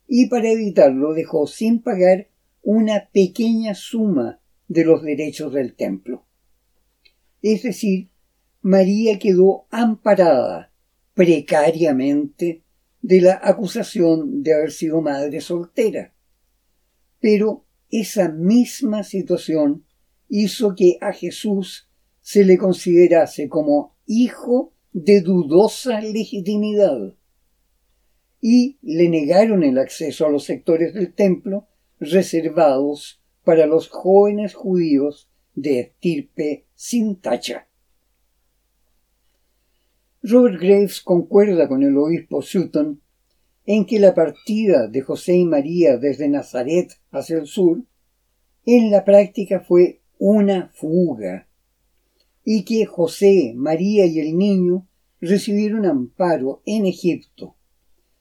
y 0.06 0.26
para 0.26 0.50
evitarlo 0.50 1.12
dejó 1.12 1.46
sin 1.46 1.82
pagar 1.82 2.28
una 2.62 3.08
pequeña 3.12 3.74
suma 3.74 4.40
de 4.68 4.84
los 4.84 5.02
derechos 5.02 5.52
del 5.52 5.74
templo. 5.74 6.24
Es 7.42 7.62
decir, 7.62 8.10
María 8.62 9.18
quedó 9.18 9.66
amparada 9.70 10.72
precariamente 11.14 12.62
de 13.02 13.20
la 13.20 13.40
acusación 13.42 14.42
de 14.42 14.54
haber 14.54 14.72
sido 14.72 15.00
madre 15.00 15.40
soltera. 15.40 16.14
Pero 17.20 17.64
esa 17.90 18.28
misma 18.28 19.02
situación 19.02 19.84
hizo 20.28 20.74
que 20.74 20.96
a 21.00 21.12
Jesús 21.12 21.88
se 22.20 22.44
le 22.44 22.58
considerase 22.58 23.48
como 23.48 23.96
hijo 24.06 24.72
de 24.92 25.20
dudosa 25.20 26.00
legitimidad 26.00 27.14
y 28.40 28.78
le 28.82 29.08
negaron 29.08 29.62
el 29.62 29.78
acceso 29.78 30.26
a 30.26 30.30
los 30.30 30.44
sectores 30.44 30.94
del 30.94 31.12
templo 31.14 31.68
reservados 31.98 33.22
para 33.44 33.66
los 33.66 33.88
jóvenes 33.88 34.54
judíos 34.54 35.30
de 35.54 35.80
estirpe 35.80 36.66
sin 36.74 37.20
tacha. 37.20 37.68
Robert 40.22 40.61
Graves 40.61 41.00
concuerda 41.00 41.66
con 41.66 41.83
el 41.83 41.96
obispo 41.96 42.42
Sutton 42.42 43.00
en 43.64 43.87
que 43.87 43.98
la 43.98 44.14
partida 44.14 44.87
de 44.87 45.00
José 45.00 45.37
y 45.37 45.46
María 45.46 45.96
desde 45.96 46.28
Nazaret 46.28 46.92
hacia 47.11 47.38
el 47.38 47.46
sur 47.46 47.83
en 48.66 48.90
la 48.90 49.04
práctica 49.04 49.61
fue 49.61 50.02
una 50.18 50.68
fuga 50.74 51.48
y 52.44 52.64
que 52.64 52.85
José, 52.85 53.54
María 53.56 54.04
y 54.04 54.18
el 54.20 54.37
niño 54.37 54.87
recibieron 55.20 55.87
amparo 55.87 56.62
en 56.66 56.85
Egipto. 56.85 57.56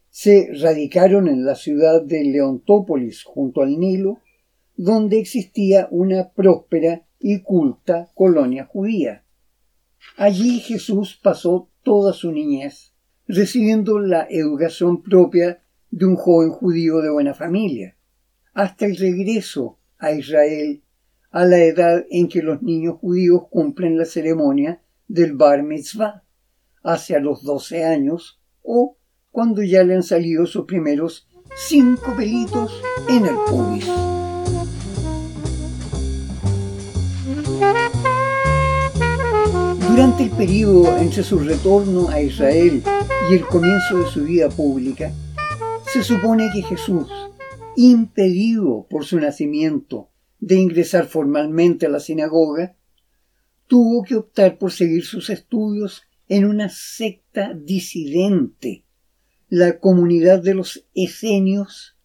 Se 0.09 0.49
radicaron 0.53 1.27
en 1.27 1.45
la 1.45 1.55
ciudad 1.55 2.01
de 2.01 2.23
Leontópolis 2.23 3.23
junto 3.23 3.61
al 3.61 3.77
Nilo, 3.77 4.19
donde 4.77 5.19
existía 5.19 5.89
una 5.91 6.31
próspera 6.31 7.05
y 7.19 7.41
culta 7.41 8.09
colonia 8.15 8.65
judía. 8.65 9.25
Allí 10.15 10.59
Jesús 10.59 11.19
pasó 11.21 11.69
toda 11.89 12.13
su 12.13 12.31
niñez, 12.31 12.93
recibiendo 13.27 13.97
la 13.97 14.27
educación 14.29 15.01
propia 15.01 15.63
de 15.89 16.05
un 16.05 16.15
joven 16.17 16.51
judío 16.51 17.01
de 17.01 17.09
buena 17.09 17.33
familia, 17.33 17.97
hasta 18.53 18.85
el 18.85 18.95
regreso 18.95 19.79
a 19.97 20.11
Israel 20.11 20.83
a 21.31 21.45
la 21.45 21.57
edad 21.57 22.05
en 22.11 22.27
que 22.27 22.43
los 22.43 22.61
niños 22.61 22.99
judíos 22.99 23.47
cumplen 23.49 23.97
la 23.97 24.05
ceremonia 24.05 24.83
del 25.07 25.35
bar 25.35 25.63
mitzvah, 25.63 26.23
hacia 26.83 27.19
los 27.19 27.41
doce 27.41 27.83
años 27.83 28.39
o 28.61 28.95
cuando 29.31 29.63
ya 29.63 29.83
le 29.83 29.95
han 29.95 30.03
salido 30.03 30.45
sus 30.45 30.65
primeros 30.65 31.27
cinco 31.67 32.13
pelitos 32.15 32.71
en 33.09 33.25
el 33.25 33.35
pubis. 33.49 34.18
Durante 39.99 40.23
el 40.23 40.29
periodo 40.29 40.97
entre 40.97 41.23
su 41.23 41.39
retorno 41.39 42.07
a 42.07 42.21
Israel 42.21 42.81
y 43.29 43.33
el 43.33 43.45
comienzo 43.45 43.99
de 43.99 44.09
su 44.09 44.23
vida 44.23 44.47
pública, 44.47 45.11
se 45.91 46.05
supone 46.05 46.49
que 46.53 46.61
Jesús, 46.61 47.11
impedido 47.75 48.87
por 48.89 49.03
su 49.03 49.19
nacimiento 49.19 50.09
de 50.39 50.55
ingresar 50.55 51.07
formalmente 51.07 51.85
a 51.85 51.89
la 51.89 51.99
sinagoga, 51.99 52.77
tuvo 53.67 54.03
que 54.03 54.15
optar 54.15 54.57
por 54.57 54.71
seguir 54.71 55.03
sus 55.03 55.29
estudios 55.29 56.03
en 56.29 56.45
una 56.45 56.69
secta 56.69 57.53
disidente, 57.53 58.85
la 59.49 59.79
comunidad 59.79 60.41
de 60.41 60.53
los 60.53 60.87
esenios, 60.95 61.97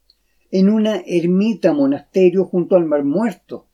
en 0.50 0.68
una 0.68 0.96
ermita 1.06 1.72
monasterio 1.72 2.44
junto 2.44 2.74
al 2.74 2.86
Mar 2.86 3.04
Muerto, 3.04 3.68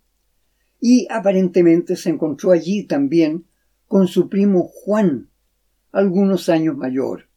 y 0.79 1.07
aparentemente 1.09 1.97
se 1.97 2.11
encontró 2.11 2.51
allí 2.53 2.85
también 2.85 3.47
con 3.91 4.07
su 4.07 4.29
primo 4.29 4.69
Juan, 4.69 5.31
algunos 5.91 6.49
años 6.49 6.77
mayor. 6.77 7.29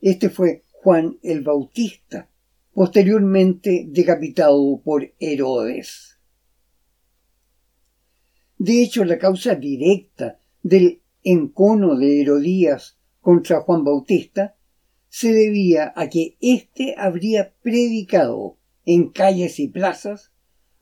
Este 0.00 0.30
fue 0.30 0.62
Juan 0.70 1.18
el 1.24 1.42
Bautista, 1.42 2.30
posteriormente 2.72 3.84
decapitado 3.88 4.80
por 4.84 5.12
Herodes. 5.18 6.20
De 8.58 8.80
hecho, 8.80 9.04
la 9.04 9.18
causa 9.18 9.56
directa 9.56 10.38
del 10.62 11.02
encono 11.24 11.96
de 11.96 12.20
Herodías 12.20 12.96
contra 13.20 13.60
Juan 13.62 13.82
Bautista 13.82 14.54
se 15.08 15.32
debía 15.32 15.92
a 15.96 16.08
que 16.08 16.36
éste 16.40 16.94
habría 16.96 17.54
predicado 17.62 18.56
en 18.84 19.08
calles 19.08 19.58
y 19.58 19.66
plazas 19.66 20.30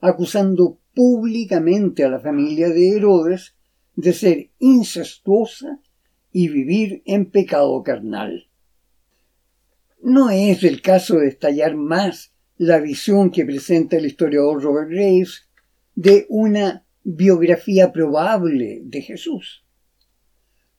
acusando 0.03 0.79
públicamente 0.92 2.05
a 2.05 2.11
la 2.11 2.20
familia 2.20 2.68
de 2.68 2.90
Herodes 2.90 3.53
de 3.96 4.12
ser 4.12 4.50
incestuosa 4.59 5.80
y 6.33 6.48
vivir 6.48 7.02
en 7.07 7.30
pecado 7.30 7.83
carnal. 7.83 8.48
No 10.02 10.30
es 10.30 10.64
el 10.64 10.83
caso 10.83 11.16
de 11.16 11.28
estallar 11.28 11.76
más 11.76 12.33
la 12.57 12.78
visión 12.80 13.30
que 13.30 13.44
presenta 13.44 13.96
el 13.96 14.07
historiador 14.07 14.62
Robert 14.62 14.90
Graves 14.90 15.48
de 15.94 16.26
una 16.28 16.85
biografía 17.04 17.92
probable 17.92 18.80
de 18.85 19.02
Jesús. 19.02 19.64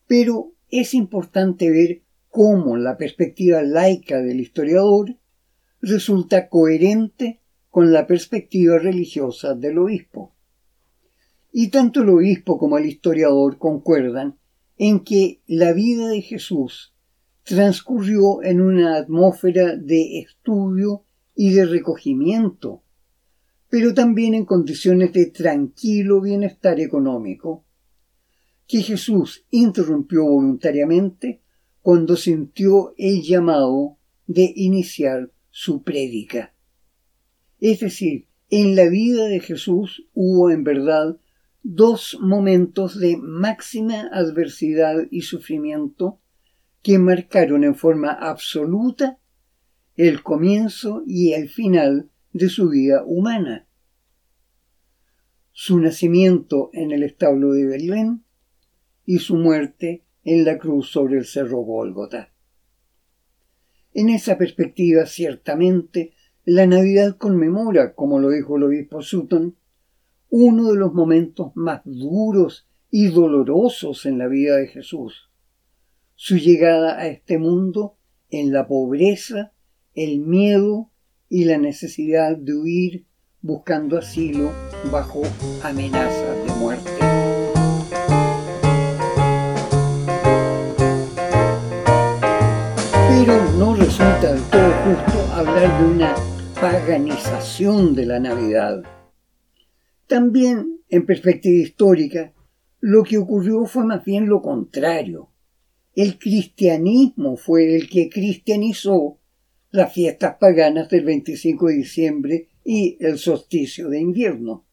Pero 0.07 0.53
es 0.69 0.93
importante 0.93 1.69
ver 1.69 2.01
cómo 2.29 2.77
la 2.77 2.97
perspectiva 2.97 3.61
laica 3.61 4.21
del 4.21 4.41
historiador 4.41 5.15
resulta 5.81 6.49
coherente 6.49 7.39
con 7.69 7.93
la 7.93 8.07
perspectiva 8.07 8.77
religiosa 8.77 9.53
del 9.53 9.77
obispo. 9.77 10.34
Y 11.57 11.69
tanto 11.69 12.01
el 12.01 12.09
obispo 12.09 12.57
como 12.57 12.77
el 12.77 12.85
historiador 12.85 13.57
concuerdan 13.57 14.37
en 14.77 15.05
que 15.05 15.39
la 15.47 15.71
vida 15.71 16.09
de 16.09 16.21
Jesús 16.21 16.93
transcurrió 17.43 18.43
en 18.43 18.59
una 18.59 18.97
atmósfera 18.97 19.77
de 19.77 20.19
estudio 20.19 21.05
y 21.33 21.53
de 21.53 21.65
recogimiento, 21.65 22.83
pero 23.69 23.93
también 23.93 24.33
en 24.33 24.43
condiciones 24.43 25.13
de 25.13 25.27
tranquilo 25.27 26.19
bienestar 26.19 26.81
económico, 26.81 27.63
que 28.67 28.81
Jesús 28.81 29.45
interrumpió 29.49 30.25
voluntariamente 30.25 31.41
cuando 31.81 32.17
sintió 32.17 32.93
el 32.97 33.21
llamado 33.21 33.97
de 34.27 34.51
iniciar 34.57 35.31
su 35.51 35.83
prédica. 35.83 36.53
Es 37.61 37.79
decir, 37.79 38.27
en 38.49 38.75
la 38.75 38.89
vida 38.89 39.29
de 39.29 39.39
Jesús 39.39 40.05
hubo 40.13 40.51
en 40.51 40.65
verdad 40.65 41.17
dos 41.67 42.19
momentos 42.21 42.99
de 42.99 43.17
máxima 43.17 44.07
adversidad 44.13 45.07
y 45.09 45.21
sufrimiento 45.21 46.19
que 46.83 46.99
marcaron 46.99 47.63
en 47.63 47.73
forma 47.73 48.11
absoluta 48.11 49.17
el 49.95 50.21
comienzo 50.21 51.01
y 51.07 51.33
el 51.33 51.49
final 51.49 52.11
de 52.33 52.49
su 52.49 52.69
vida 52.69 53.03
humana. 53.03 53.67
Su 55.53 55.79
nacimiento 55.79 56.69
en 56.71 56.91
el 56.91 57.01
establo 57.01 57.53
de 57.53 57.65
Belén 57.65 58.23
y 59.03 59.17
su 59.17 59.35
muerte 59.35 60.05
en 60.23 60.45
la 60.45 60.59
cruz 60.59 60.91
sobre 60.91 61.17
el 61.17 61.25
cerro 61.25 61.61
Gólgota. 61.61 62.31
En 63.91 64.09
esa 64.09 64.37
perspectiva, 64.37 65.07
ciertamente, 65.07 66.13
la 66.43 66.67
Navidad 66.67 67.17
conmemora, 67.17 67.95
como 67.95 68.19
lo 68.19 68.29
dijo 68.29 68.57
el 68.57 68.63
obispo 68.63 69.01
Sutton, 69.01 69.55
uno 70.37 70.73
de 70.73 70.75
los 70.75 70.93
momentos 70.93 71.53
más 71.55 71.79
duros 71.85 72.67
y 72.91 73.07
dolorosos 73.07 74.05
en 74.05 74.17
la 74.17 74.27
vida 74.27 74.57
de 74.57 74.67
Jesús, 74.67 75.31
su 76.15 76.35
llegada 76.35 76.99
a 76.99 77.07
este 77.07 77.37
mundo 77.37 77.95
en 78.29 78.51
la 78.51 78.67
pobreza, 78.67 79.53
el 79.93 80.19
miedo 80.19 80.91
y 81.29 81.45
la 81.45 81.57
necesidad 81.57 82.35
de 82.35 82.53
huir 82.53 83.05
buscando 83.41 83.97
asilo 83.97 84.51
bajo 84.91 85.21
amenazas 85.63 86.45
de 86.45 86.53
muerte. 86.59 86.91
Pero 93.07 93.51
no 93.57 93.73
resulta 93.73 94.33
del 94.33 94.43
todo 94.43 94.71
justo 94.83 95.33
hablar 95.33 95.79
de 95.79 95.95
una 95.95 96.15
paganización 96.59 97.95
de 97.95 98.05
la 98.05 98.19
Navidad. 98.19 98.94
También, 100.07 100.81
en 100.89 101.05
perspectiva 101.05 101.63
histórica, 101.63 102.33
lo 102.79 103.03
que 103.03 103.17
ocurrió 103.17 103.65
fue 103.65 103.85
más 103.85 104.05
bien 104.05 104.27
lo 104.27 104.41
contrario. 104.41 105.31
El 105.95 106.19
cristianismo 106.19 107.37
fue 107.37 107.75
el 107.75 107.89
que 107.89 108.09
cristianizó 108.09 109.19
las 109.71 109.93
fiestas 109.93 110.35
paganas 110.39 110.89
del 110.89 111.05
25 111.05 111.67
de 111.67 111.73
diciembre 111.73 112.49
y 112.63 112.97
el 112.99 113.17
solsticio 113.17 113.89
de 113.89 113.99
invierno. 113.99 114.65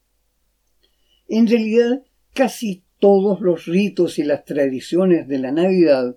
En 1.28 1.46
realidad, 1.46 2.02
casi 2.34 2.84
todos 2.98 3.40
los 3.40 3.66
ritos 3.66 4.18
y 4.18 4.22
las 4.22 4.44
tradiciones 4.44 5.26
de 5.26 5.38
la 5.38 5.50
Navidad 5.50 6.16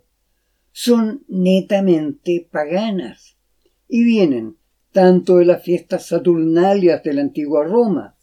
son 0.71 1.23
netamente 1.27 2.47
paganas 2.51 3.37
y 3.87 4.03
vienen 4.03 4.57
tanto 4.91 5.37
de 5.37 5.45
las 5.45 5.63
fiestas 5.63 6.07
saturnalias 6.07 7.01
de 7.03 7.13
la 7.13 7.21
antigua 7.21 7.63
Roma, 7.63 8.14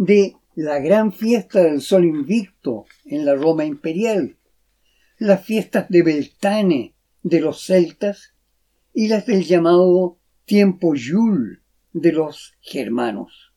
de 0.00 0.36
la 0.54 0.78
gran 0.78 1.12
fiesta 1.12 1.62
del 1.62 1.82
sol 1.82 2.06
invicto 2.06 2.86
en 3.04 3.26
la 3.26 3.34
Roma 3.34 3.66
imperial, 3.66 4.38
las 5.18 5.44
fiestas 5.44 5.90
de 5.90 6.02
Beltane 6.02 6.94
de 7.22 7.40
los 7.40 7.66
celtas 7.66 8.32
y 8.94 9.08
las 9.08 9.26
del 9.26 9.44
llamado 9.44 10.18
tiempo 10.46 10.94
Yule 10.94 11.58
de 11.92 12.12
los 12.12 12.54
germanos. 12.62 13.52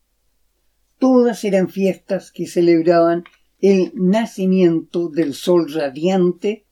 Todas 0.99 1.45
eran 1.45 1.69
fiestas 1.69 2.33
que 2.33 2.45
celebraban 2.45 3.23
el 3.61 3.93
nacimiento 3.95 5.07
del 5.07 5.35
sol 5.35 5.71
radiante 5.71 6.65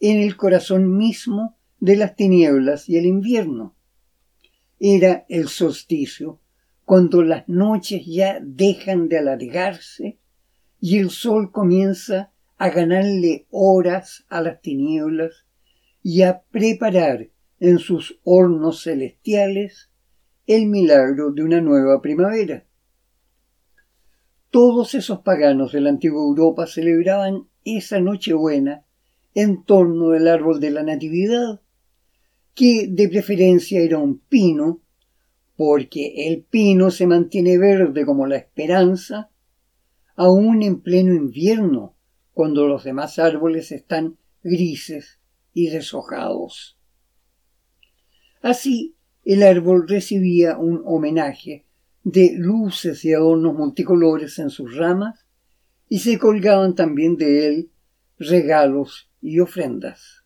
en 0.00 0.20
el 0.22 0.38
corazón 0.38 0.96
mismo 0.96 1.58
de 1.80 1.96
las 1.96 2.16
tinieblas 2.16 2.88
y 2.88 2.96
el 2.96 3.04
invierno 3.04 3.76
era 4.80 5.26
el 5.28 5.48
solsticio, 5.48 6.40
cuando 6.88 7.22
las 7.22 7.46
noches 7.50 8.06
ya 8.06 8.38
dejan 8.40 9.10
de 9.10 9.18
alargarse 9.18 10.18
y 10.80 10.96
el 10.96 11.10
sol 11.10 11.52
comienza 11.52 12.32
a 12.56 12.70
ganarle 12.70 13.46
horas 13.50 14.24
a 14.30 14.40
las 14.40 14.62
tinieblas 14.62 15.44
y 16.02 16.22
a 16.22 16.40
preparar 16.50 17.28
en 17.60 17.78
sus 17.78 18.18
hornos 18.24 18.84
celestiales 18.84 19.90
el 20.46 20.64
milagro 20.64 21.30
de 21.30 21.42
una 21.42 21.60
nueva 21.60 22.00
primavera. 22.00 22.64
Todos 24.48 24.94
esos 24.94 25.18
paganos 25.18 25.72
de 25.72 25.82
la 25.82 25.90
antigua 25.90 26.22
Europa 26.22 26.66
celebraban 26.66 27.48
esa 27.66 28.00
Nochebuena 28.00 28.86
en 29.34 29.62
torno 29.62 30.08
del 30.08 30.26
árbol 30.26 30.58
de 30.58 30.70
la 30.70 30.84
Natividad, 30.84 31.60
que 32.54 32.86
de 32.88 33.10
preferencia 33.10 33.78
era 33.82 33.98
un 33.98 34.20
pino, 34.20 34.80
porque 35.58 36.28
el 36.28 36.44
pino 36.44 36.92
se 36.92 37.08
mantiene 37.08 37.58
verde 37.58 38.06
como 38.06 38.28
la 38.28 38.36
esperanza, 38.36 39.28
aún 40.14 40.62
en 40.62 40.80
pleno 40.80 41.12
invierno, 41.12 41.96
cuando 42.32 42.68
los 42.68 42.84
demás 42.84 43.18
árboles 43.18 43.72
están 43.72 44.18
grises 44.44 45.18
y 45.52 45.70
deshojados. 45.70 46.78
Así, 48.40 48.94
el 49.24 49.42
árbol 49.42 49.88
recibía 49.88 50.56
un 50.56 50.80
homenaje 50.84 51.64
de 52.04 52.34
luces 52.36 53.04
y 53.04 53.12
adornos 53.12 53.54
multicolores 53.54 54.38
en 54.38 54.50
sus 54.50 54.76
ramas, 54.76 55.26
y 55.88 55.98
se 55.98 56.20
colgaban 56.20 56.76
también 56.76 57.16
de 57.16 57.48
él 57.48 57.70
regalos 58.16 59.10
y 59.20 59.40
ofrendas. 59.40 60.22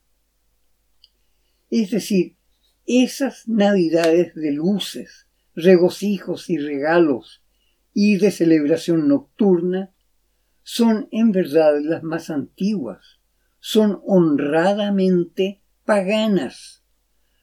Es 1.70 1.90
decir, 1.90 2.36
esas 2.86 3.48
navidades 3.48 4.34
de 4.34 4.52
luces, 4.52 5.26
regocijos 5.54 6.50
y 6.50 6.58
regalos 6.58 7.42
y 7.94 8.16
de 8.16 8.30
celebración 8.30 9.08
nocturna 9.08 9.92
son 10.62 11.08
en 11.10 11.32
verdad 11.32 11.80
las 11.80 12.02
más 12.02 12.30
antiguas, 12.30 13.20
son 13.60 14.00
honradamente 14.06 15.60
paganas, 15.84 16.82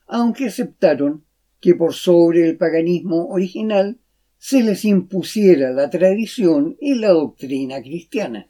aunque 0.07 0.47
aceptaron 0.47 1.25
que 1.59 1.75
por 1.75 1.93
sobre 1.93 2.47
el 2.47 2.57
paganismo 2.57 3.27
original 3.27 3.99
se 4.37 4.63
les 4.63 4.85
impusiera 4.85 5.71
la 5.71 5.89
tradición 5.89 6.77
y 6.79 6.95
la 6.95 7.09
doctrina 7.09 7.81
cristiana. 7.81 8.49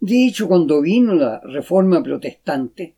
De 0.00 0.26
hecho, 0.26 0.48
cuando 0.48 0.80
vino 0.80 1.14
la 1.14 1.40
Reforma 1.40 2.02
Protestante, 2.02 2.95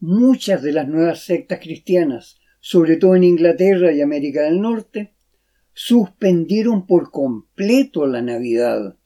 muchas 0.00 0.62
de 0.62 0.72
las 0.72 0.88
nuevas 0.88 1.20
sectas 1.20 1.60
cristianas, 1.60 2.40
sobre 2.60 2.96
todo 2.96 3.14
en 3.16 3.24
Inglaterra 3.24 3.92
y 3.92 4.00
América 4.00 4.42
del 4.42 4.60
Norte, 4.60 5.14
suspendieron 5.72 6.86
por 6.86 7.10
completo 7.10 8.06
la 8.06 8.22
Navidad. 8.22 8.96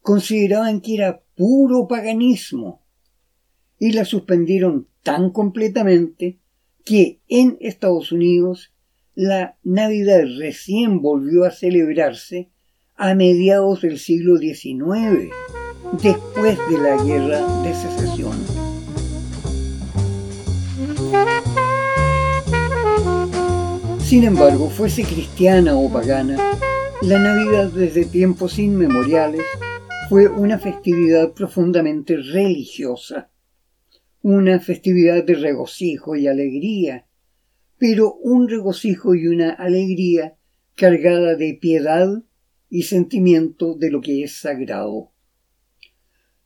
Consideraban 0.00 0.80
que 0.80 0.94
era 0.94 1.22
puro 1.34 1.86
paganismo 1.86 2.82
y 3.78 3.92
la 3.92 4.04
suspendieron 4.04 4.88
tan 5.02 5.30
completamente 5.30 6.40
que 6.84 7.20
en 7.28 7.58
Estados 7.60 8.12
Unidos 8.12 8.72
la 9.14 9.58
Navidad 9.62 10.22
recién 10.38 11.00
volvió 11.00 11.44
a 11.44 11.50
celebrarse 11.50 12.50
a 12.96 13.14
mediados 13.14 13.82
del 13.82 13.98
siglo 13.98 14.38
XIX, 14.38 15.30
después 16.02 16.58
de 16.70 16.78
la 16.78 17.02
Guerra 17.02 17.62
de 17.62 17.74
Secesión. 17.74 18.55
Sin 24.08 24.22
embargo, 24.22 24.70
fuese 24.70 25.02
cristiana 25.02 25.76
o 25.76 25.92
pagana, 25.92 26.36
la 27.02 27.18
Navidad 27.18 27.72
desde 27.72 28.04
tiempos 28.04 28.56
inmemoriales 28.60 29.42
fue 30.08 30.28
una 30.28 30.60
festividad 30.60 31.32
profundamente 31.32 32.16
religiosa, 32.16 33.32
una 34.22 34.60
festividad 34.60 35.24
de 35.24 35.34
regocijo 35.34 36.14
y 36.14 36.28
alegría, 36.28 37.08
pero 37.78 38.14
un 38.14 38.48
regocijo 38.48 39.16
y 39.16 39.26
una 39.26 39.50
alegría 39.50 40.36
cargada 40.76 41.34
de 41.34 41.58
piedad 41.60 42.08
y 42.70 42.84
sentimiento 42.84 43.74
de 43.74 43.90
lo 43.90 44.00
que 44.00 44.22
es 44.22 44.36
sagrado. 44.36 45.10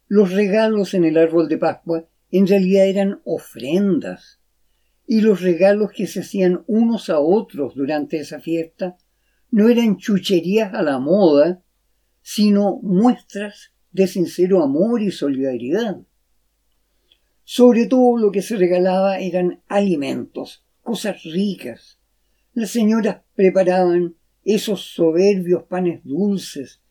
Los 0.08 0.32
regalos 0.32 0.94
en 0.94 1.04
el 1.04 1.18
árbol 1.18 1.46
de 1.46 1.58
Pascua 1.58 2.08
en 2.30 2.46
realidad 2.46 2.86
eran 2.86 3.20
ofrendas, 3.26 4.39
y 5.10 5.22
los 5.22 5.40
regalos 5.40 5.90
que 5.90 6.06
se 6.06 6.20
hacían 6.20 6.62
unos 6.68 7.10
a 7.10 7.18
otros 7.18 7.74
durante 7.74 8.18
esa 8.18 8.38
fiesta 8.38 8.96
no 9.50 9.68
eran 9.68 9.96
chucherías 9.96 10.72
a 10.72 10.82
la 10.82 11.00
moda, 11.00 11.64
sino 12.22 12.78
muestras 12.80 13.72
de 13.90 14.06
sincero 14.06 14.62
amor 14.62 15.02
y 15.02 15.10
solidaridad. 15.10 16.00
Sobre 17.42 17.86
todo 17.86 18.18
lo 18.18 18.30
que 18.30 18.40
se 18.40 18.56
regalaba 18.56 19.18
eran 19.18 19.60
alimentos, 19.66 20.64
cosas 20.80 21.24
ricas. 21.24 21.98
Las 22.54 22.70
señoras 22.70 23.22
preparaban 23.34 24.14
esos 24.44 24.94
soberbios 24.94 25.64
panes 25.64 26.02
dulces 26.04 26.82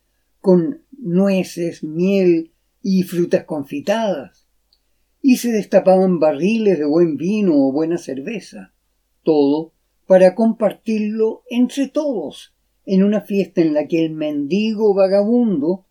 con 0.42 0.84
nueces, 0.90 1.82
miel 1.82 2.52
y 2.82 3.02
frutas 3.02 3.44
confitadas 3.44 4.39
y 5.22 5.36
se 5.36 5.52
destapaban 5.52 6.18
barriles 6.18 6.78
de 6.78 6.86
buen 6.86 7.16
vino 7.16 7.54
o 7.54 7.72
buena 7.72 7.98
cerveza, 7.98 8.72
todo 9.22 9.72
para 10.06 10.34
compartirlo 10.34 11.42
entre 11.50 11.88
todos 11.88 12.54
en 12.86 13.04
una 13.04 13.20
fiesta 13.20 13.60
en 13.60 13.74
la 13.74 13.86
que 13.86 14.04
el 14.04 14.12
mendigo 14.12 14.94
vagabundo 14.94 15.86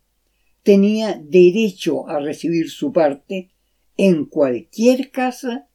tenía 0.64 1.22
derecho 1.24 2.08
a 2.10 2.20
recibir 2.20 2.70
su 2.70 2.92
parte 2.92 3.52
en 3.96 4.26
cualquier 4.26 5.12
casa 5.12 5.70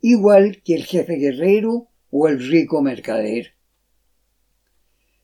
igual 0.00 0.62
que 0.62 0.74
el 0.74 0.84
jefe 0.84 1.16
guerrero 1.16 1.88
o 2.10 2.28
el 2.28 2.38
rico 2.48 2.82
mercader. 2.82 3.54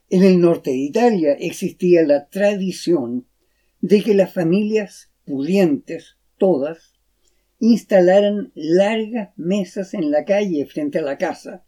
En 0.08 0.22
el 0.22 0.40
norte 0.40 0.70
de 0.70 0.76
Italia 0.76 1.32
existía 1.32 2.02
la 2.04 2.28
tradición 2.28 3.26
de 3.80 4.02
que 4.02 4.14
las 4.14 4.32
familias 4.32 5.10
pudientes, 5.24 6.16
todas, 6.38 6.95
instalaran 7.58 8.52
largas 8.54 9.30
mesas 9.36 9.94
en 9.94 10.10
la 10.10 10.24
calle 10.24 10.66
frente 10.66 10.98
a 10.98 11.02
la 11.02 11.18
casa, 11.18 11.64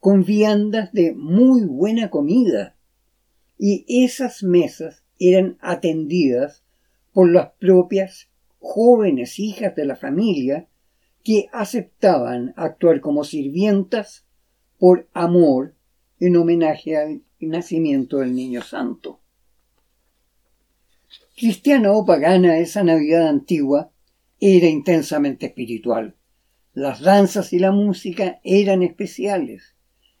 con 0.00 0.24
viandas 0.24 0.92
de 0.92 1.14
muy 1.14 1.64
buena 1.64 2.10
comida, 2.10 2.76
y 3.58 3.84
esas 4.04 4.42
mesas 4.42 5.04
eran 5.18 5.56
atendidas 5.60 6.64
por 7.12 7.30
las 7.30 7.52
propias 7.60 8.28
jóvenes 8.58 9.38
hijas 9.38 9.76
de 9.76 9.84
la 9.84 9.94
familia 9.94 10.66
que 11.22 11.48
aceptaban 11.52 12.52
actuar 12.56 13.00
como 13.00 13.22
sirvientas 13.22 14.26
por 14.78 15.08
amor 15.12 15.74
en 16.18 16.36
homenaje 16.36 16.96
al 16.96 17.22
nacimiento 17.38 18.18
del 18.18 18.34
niño 18.34 18.62
santo. 18.62 19.20
Cristiana 21.36 21.92
o 21.92 22.04
pagana, 22.04 22.58
esa 22.58 22.82
Navidad 22.82 23.28
antigua 23.28 23.91
era 24.44 24.66
intensamente 24.66 25.46
espiritual. 25.46 26.16
Las 26.74 27.00
danzas 27.00 27.52
y 27.52 27.60
la 27.60 27.70
música 27.70 28.40
eran 28.42 28.82
especiales. 28.82 29.76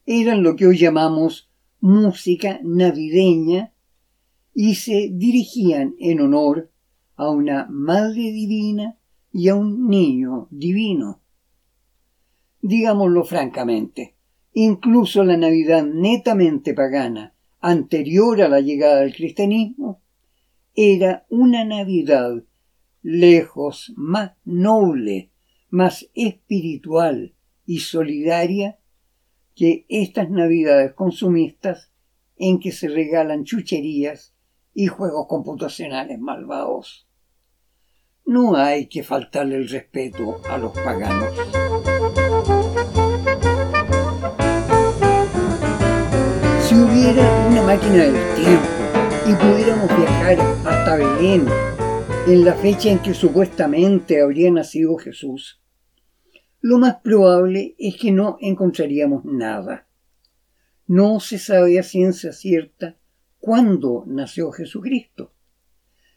Eran 0.06 0.44
lo 0.44 0.54
que 0.54 0.68
hoy 0.68 0.78
llamamos 0.78 1.50
música 1.80 2.60
navideña 2.62 3.72
y 4.54 4.76
se 4.76 5.08
dirigían 5.12 5.96
en 5.98 6.20
honor 6.20 6.70
a 7.16 7.30
una 7.30 7.66
Madre 7.68 8.30
Divina 8.30 8.96
y 9.32 9.48
a 9.48 9.56
un 9.56 9.88
niño 9.88 10.46
divino. 10.52 11.20
Digámoslo 12.60 13.24
francamente, 13.24 14.14
incluso 14.52 15.24
la 15.24 15.36
Navidad 15.36 15.84
netamente 15.84 16.74
pagana, 16.74 17.34
anterior 17.60 18.40
a 18.40 18.48
la 18.48 18.60
llegada 18.60 19.00
del 19.00 19.16
cristianismo, 19.16 20.00
era 20.76 21.26
una 21.28 21.64
Navidad 21.64 22.44
lejos 23.02 23.92
más 23.96 24.32
noble, 24.44 25.30
más 25.70 26.08
espiritual 26.14 27.34
y 27.66 27.80
solidaria 27.80 28.78
que 29.54 29.84
estas 29.88 30.30
navidades 30.30 30.94
consumistas 30.94 31.90
en 32.36 32.58
que 32.58 32.72
se 32.72 32.88
regalan 32.88 33.44
chucherías 33.44 34.34
y 34.74 34.86
juegos 34.86 35.26
computacionales 35.28 36.18
malvados. 36.18 37.06
No 38.24 38.56
hay 38.56 38.86
que 38.86 39.02
faltarle 39.02 39.56
el 39.56 39.68
respeto 39.68 40.40
a 40.48 40.56
los 40.56 40.72
paganos. 40.72 41.34
Si 46.66 46.74
hubiera 46.74 47.46
una 47.48 47.62
máquina 47.62 48.04
del 48.04 48.34
tiempo 48.36 48.68
y 49.26 49.34
pudiéramos 49.34 49.88
viajar 49.88 50.40
hasta 50.64 50.96
Belén 50.96 51.71
en 52.24 52.44
la 52.44 52.54
fecha 52.54 52.88
en 52.88 53.00
que 53.00 53.14
supuestamente 53.14 54.22
habría 54.22 54.48
nacido 54.50 54.96
Jesús, 54.96 55.60
lo 56.60 56.78
más 56.78 57.00
probable 57.02 57.74
es 57.78 57.96
que 57.96 58.12
no 58.12 58.36
encontraríamos 58.40 59.24
nada. 59.24 59.88
No 60.86 61.18
se 61.18 61.38
sabe 61.38 61.80
a 61.80 61.82
ciencia 61.82 62.32
cierta 62.32 62.96
cuándo 63.40 64.04
nació 64.06 64.52
Jesucristo. 64.52 65.32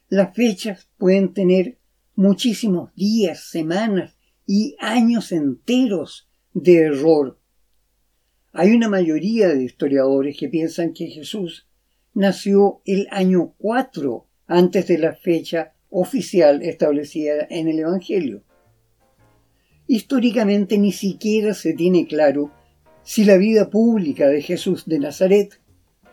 Las 0.08 0.36
fechas 0.36 0.88
pueden 0.98 1.34
tener 1.34 1.80
muchísimos 2.13 2.94
días, 2.94 3.39
semanas 3.50 4.15
y 4.46 4.76
años 4.80 5.32
enteros 5.32 6.30
de 6.54 6.82
error. 6.82 7.39
Hay 8.54 8.74
una 8.74 8.89
mayoría 8.89 9.48
de 9.48 9.63
historiadores 9.63 10.38
que 10.38 10.50
piensan 10.50 10.94
que 10.94 11.08
Jesús 11.08 11.68
nació 12.13 12.82
el 12.86 13.08
año 13.10 13.56
4 13.58 14.28
antes 14.46 14.88
de 14.88 15.00
la 15.00 15.15
fecha 15.15 15.75
oficial 15.98 16.62
establecida 16.62 17.48
en 17.50 17.70
el 17.70 17.80
Evangelio. 17.80 18.44
Históricamente 19.88 20.78
ni 20.78 20.92
siquiera 20.92 21.54
se 21.54 21.74
tiene 21.74 22.06
claro 22.06 22.52
si 23.04 23.24
la 23.24 23.38
vida 23.38 23.70
pública 23.70 24.28
de 24.28 24.42
Jesús 24.42 24.86
de 24.86 25.00
Nazaret 25.00 25.62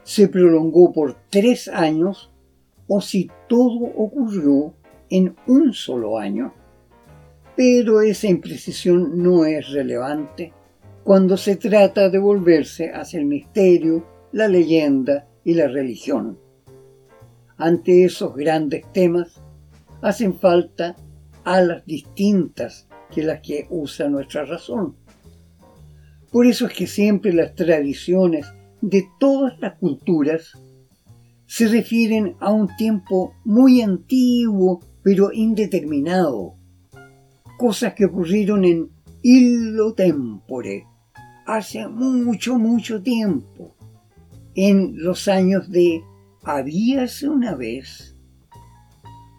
se 0.05 0.29
prolongó 0.29 0.93
por 0.93 1.17
tres 1.31 1.67
años 1.67 2.31
o 2.87 3.01
si 3.01 3.29
todo 3.49 3.87
ocurrió 3.97 4.73
en 5.11 5.35
un 5.49 5.73
solo 5.73 6.17
año. 6.17 6.55
Pero 7.57 8.03
esa 8.03 8.29
imprecisión 8.29 9.21
no 9.21 9.47
es 9.47 9.69
relevante 9.71 10.53
cuando 11.03 11.37
se 11.37 11.57
trata 11.57 12.09
de 12.09 12.19
volverse 12.19 12.93
hacia 12.93 13.19
el 13.19 13.27
misterio, 13.27 14.07
la 14.31 14.47
leyenda 14.47 15.27
y 15.43 15.55
la 15.55 15.67
religión. 15.67 16.39
Ante 17.57 18.05
esos 18.05 18.37
grandes 18.37 18.85
temas, 18.93 19.42
hacen 20.03 20.39
falta 20.39 20.97
alas 21.45 21.85
distintas 21.87 22.89
que 23.11 23.23
las 23.23 23.41
que 23.41 23.67
usa 23.71 24.09
nuestra 24.09 24.45
razón, 24.45 24.97
Por 26.31 26.47
eso 26.47 26.67
es 26.67 26.73
que 26.73 26.87
siempre 26.87 27.33
las 27.33 27.55
tradiciones 27.55 28.47
de 28.81 29.07
todas 29.21 29.59
las 29.61 29.75
culturas 29.79 30.59
se 31.47 31.69
refieren 31.69 32.37
a 32.41 32.51
un 32.51 32.75
tiempo 32.77 33.35
muy 33.45 33.83
antiguo 33.83 34.81
pero 35.03 35.33
indeterminado. 35.33 36.55
Cosas 37.59 37.95
que 37.95 38.07
ocurrieron 38.07 38.65
en 38.65 38.91
illo 39.23 39.93
tempore, 39.93 40.87
hace 41.47 41.87
mucho, 41.87 42.59
mucho 42.59 43.03
tiempo, 43.03 43.77
en 44.55 44.95
los 44.97 45.29
años 45.29 45.71
de 45.71 46.03
habíase 46.43 47.29
una 47.29 47.55
vez. 47.55 48.12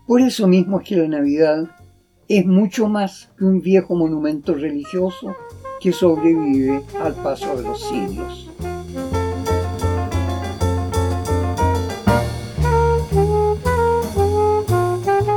Por 0.05 0.19
eso 0.19 0.47
mismo 0.47 0.81
es 0.81 0.87
que 0.87 0.97
la 0.97 1.07
Navidad 1.07 1.69
es 2.27 2.45
mucho 2.45 2.87
más 2.87 3.29
que 3.37 3.45
un 3.45 3.61
viejo 3.61 3.95
monumento 3.95 4.53
religioso 4.53 5.33
que 5.79 5.93
sobrevive 5.93 6.81
al 7.01 7.13
paso 7.15 7.55
de 7.55 7.63
los 7.63 7.81
siglos. 7.81 8.49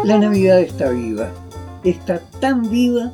La 0.05 0.19
Navidad 0.19 0.61
está 0.61 0.91
viva, 0.91 1.31
está 1.85 2.21
tan 2.41 2.69
viva 2.69 3.13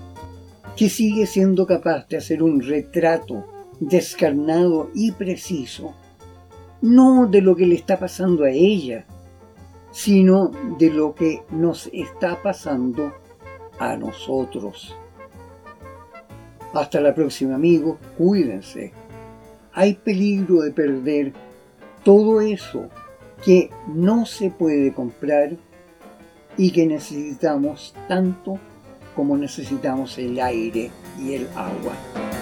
que 0.75 0.88
sigue 0.88 1.27
siendo 1.27 1.67
capaz 1.67 2.09
de 2.09 2.17
hacer 2.17 2.43
un 2.43 2.62
retrato 2.62 3.45
descarnado 3.79 4.91
y 4.95 5.12
preciso, 5.12 5.95
no 6.81 7.27
de 7.27 7.43
lo 7.43 7.57
que 7.57 7.67
le 7.67 7.75
está 7.75 7.99
pasando 7.99 8.45
a 8.45 8.51
ella, 8.51 9.07
sino 9.93 10.51
de 10.79 10.91
lo 10.91 11.15
que 11.15 11.43
nos 11.51 11.89
está 11.93 12.43
pasando 12.43 13.13
a 13.79 13.97
nosotros. 13.97 14.97
Hasta 16.75 17.01
la 17.01 17.15
próxima 17.15 17.55
amigos, 17.55 17.99
cuídense. 18.17 18.93
Hay 19.75 19.95
peligro 19.95 20.63
de 20.63 20.73
perder 20.73 21.33
todo 22.05 22.41
eso 22.41 22.89
que 23.45 23.71
no 23.89 24.27
se 24.27 24.51
puede 24.51 24.93
comprar 24.93 25.57
y 26.57 26.71
que 26.71 26.87
necesitamos 26.87 27.95
tanto 28.09 28.59
como 29.15 29.37
necesitamos 29.37 30.17
el 30.19 30.41
aire 30.41 30.91
y 31.21 31.35
el 31.35 31.49
agua. 31.49 32.42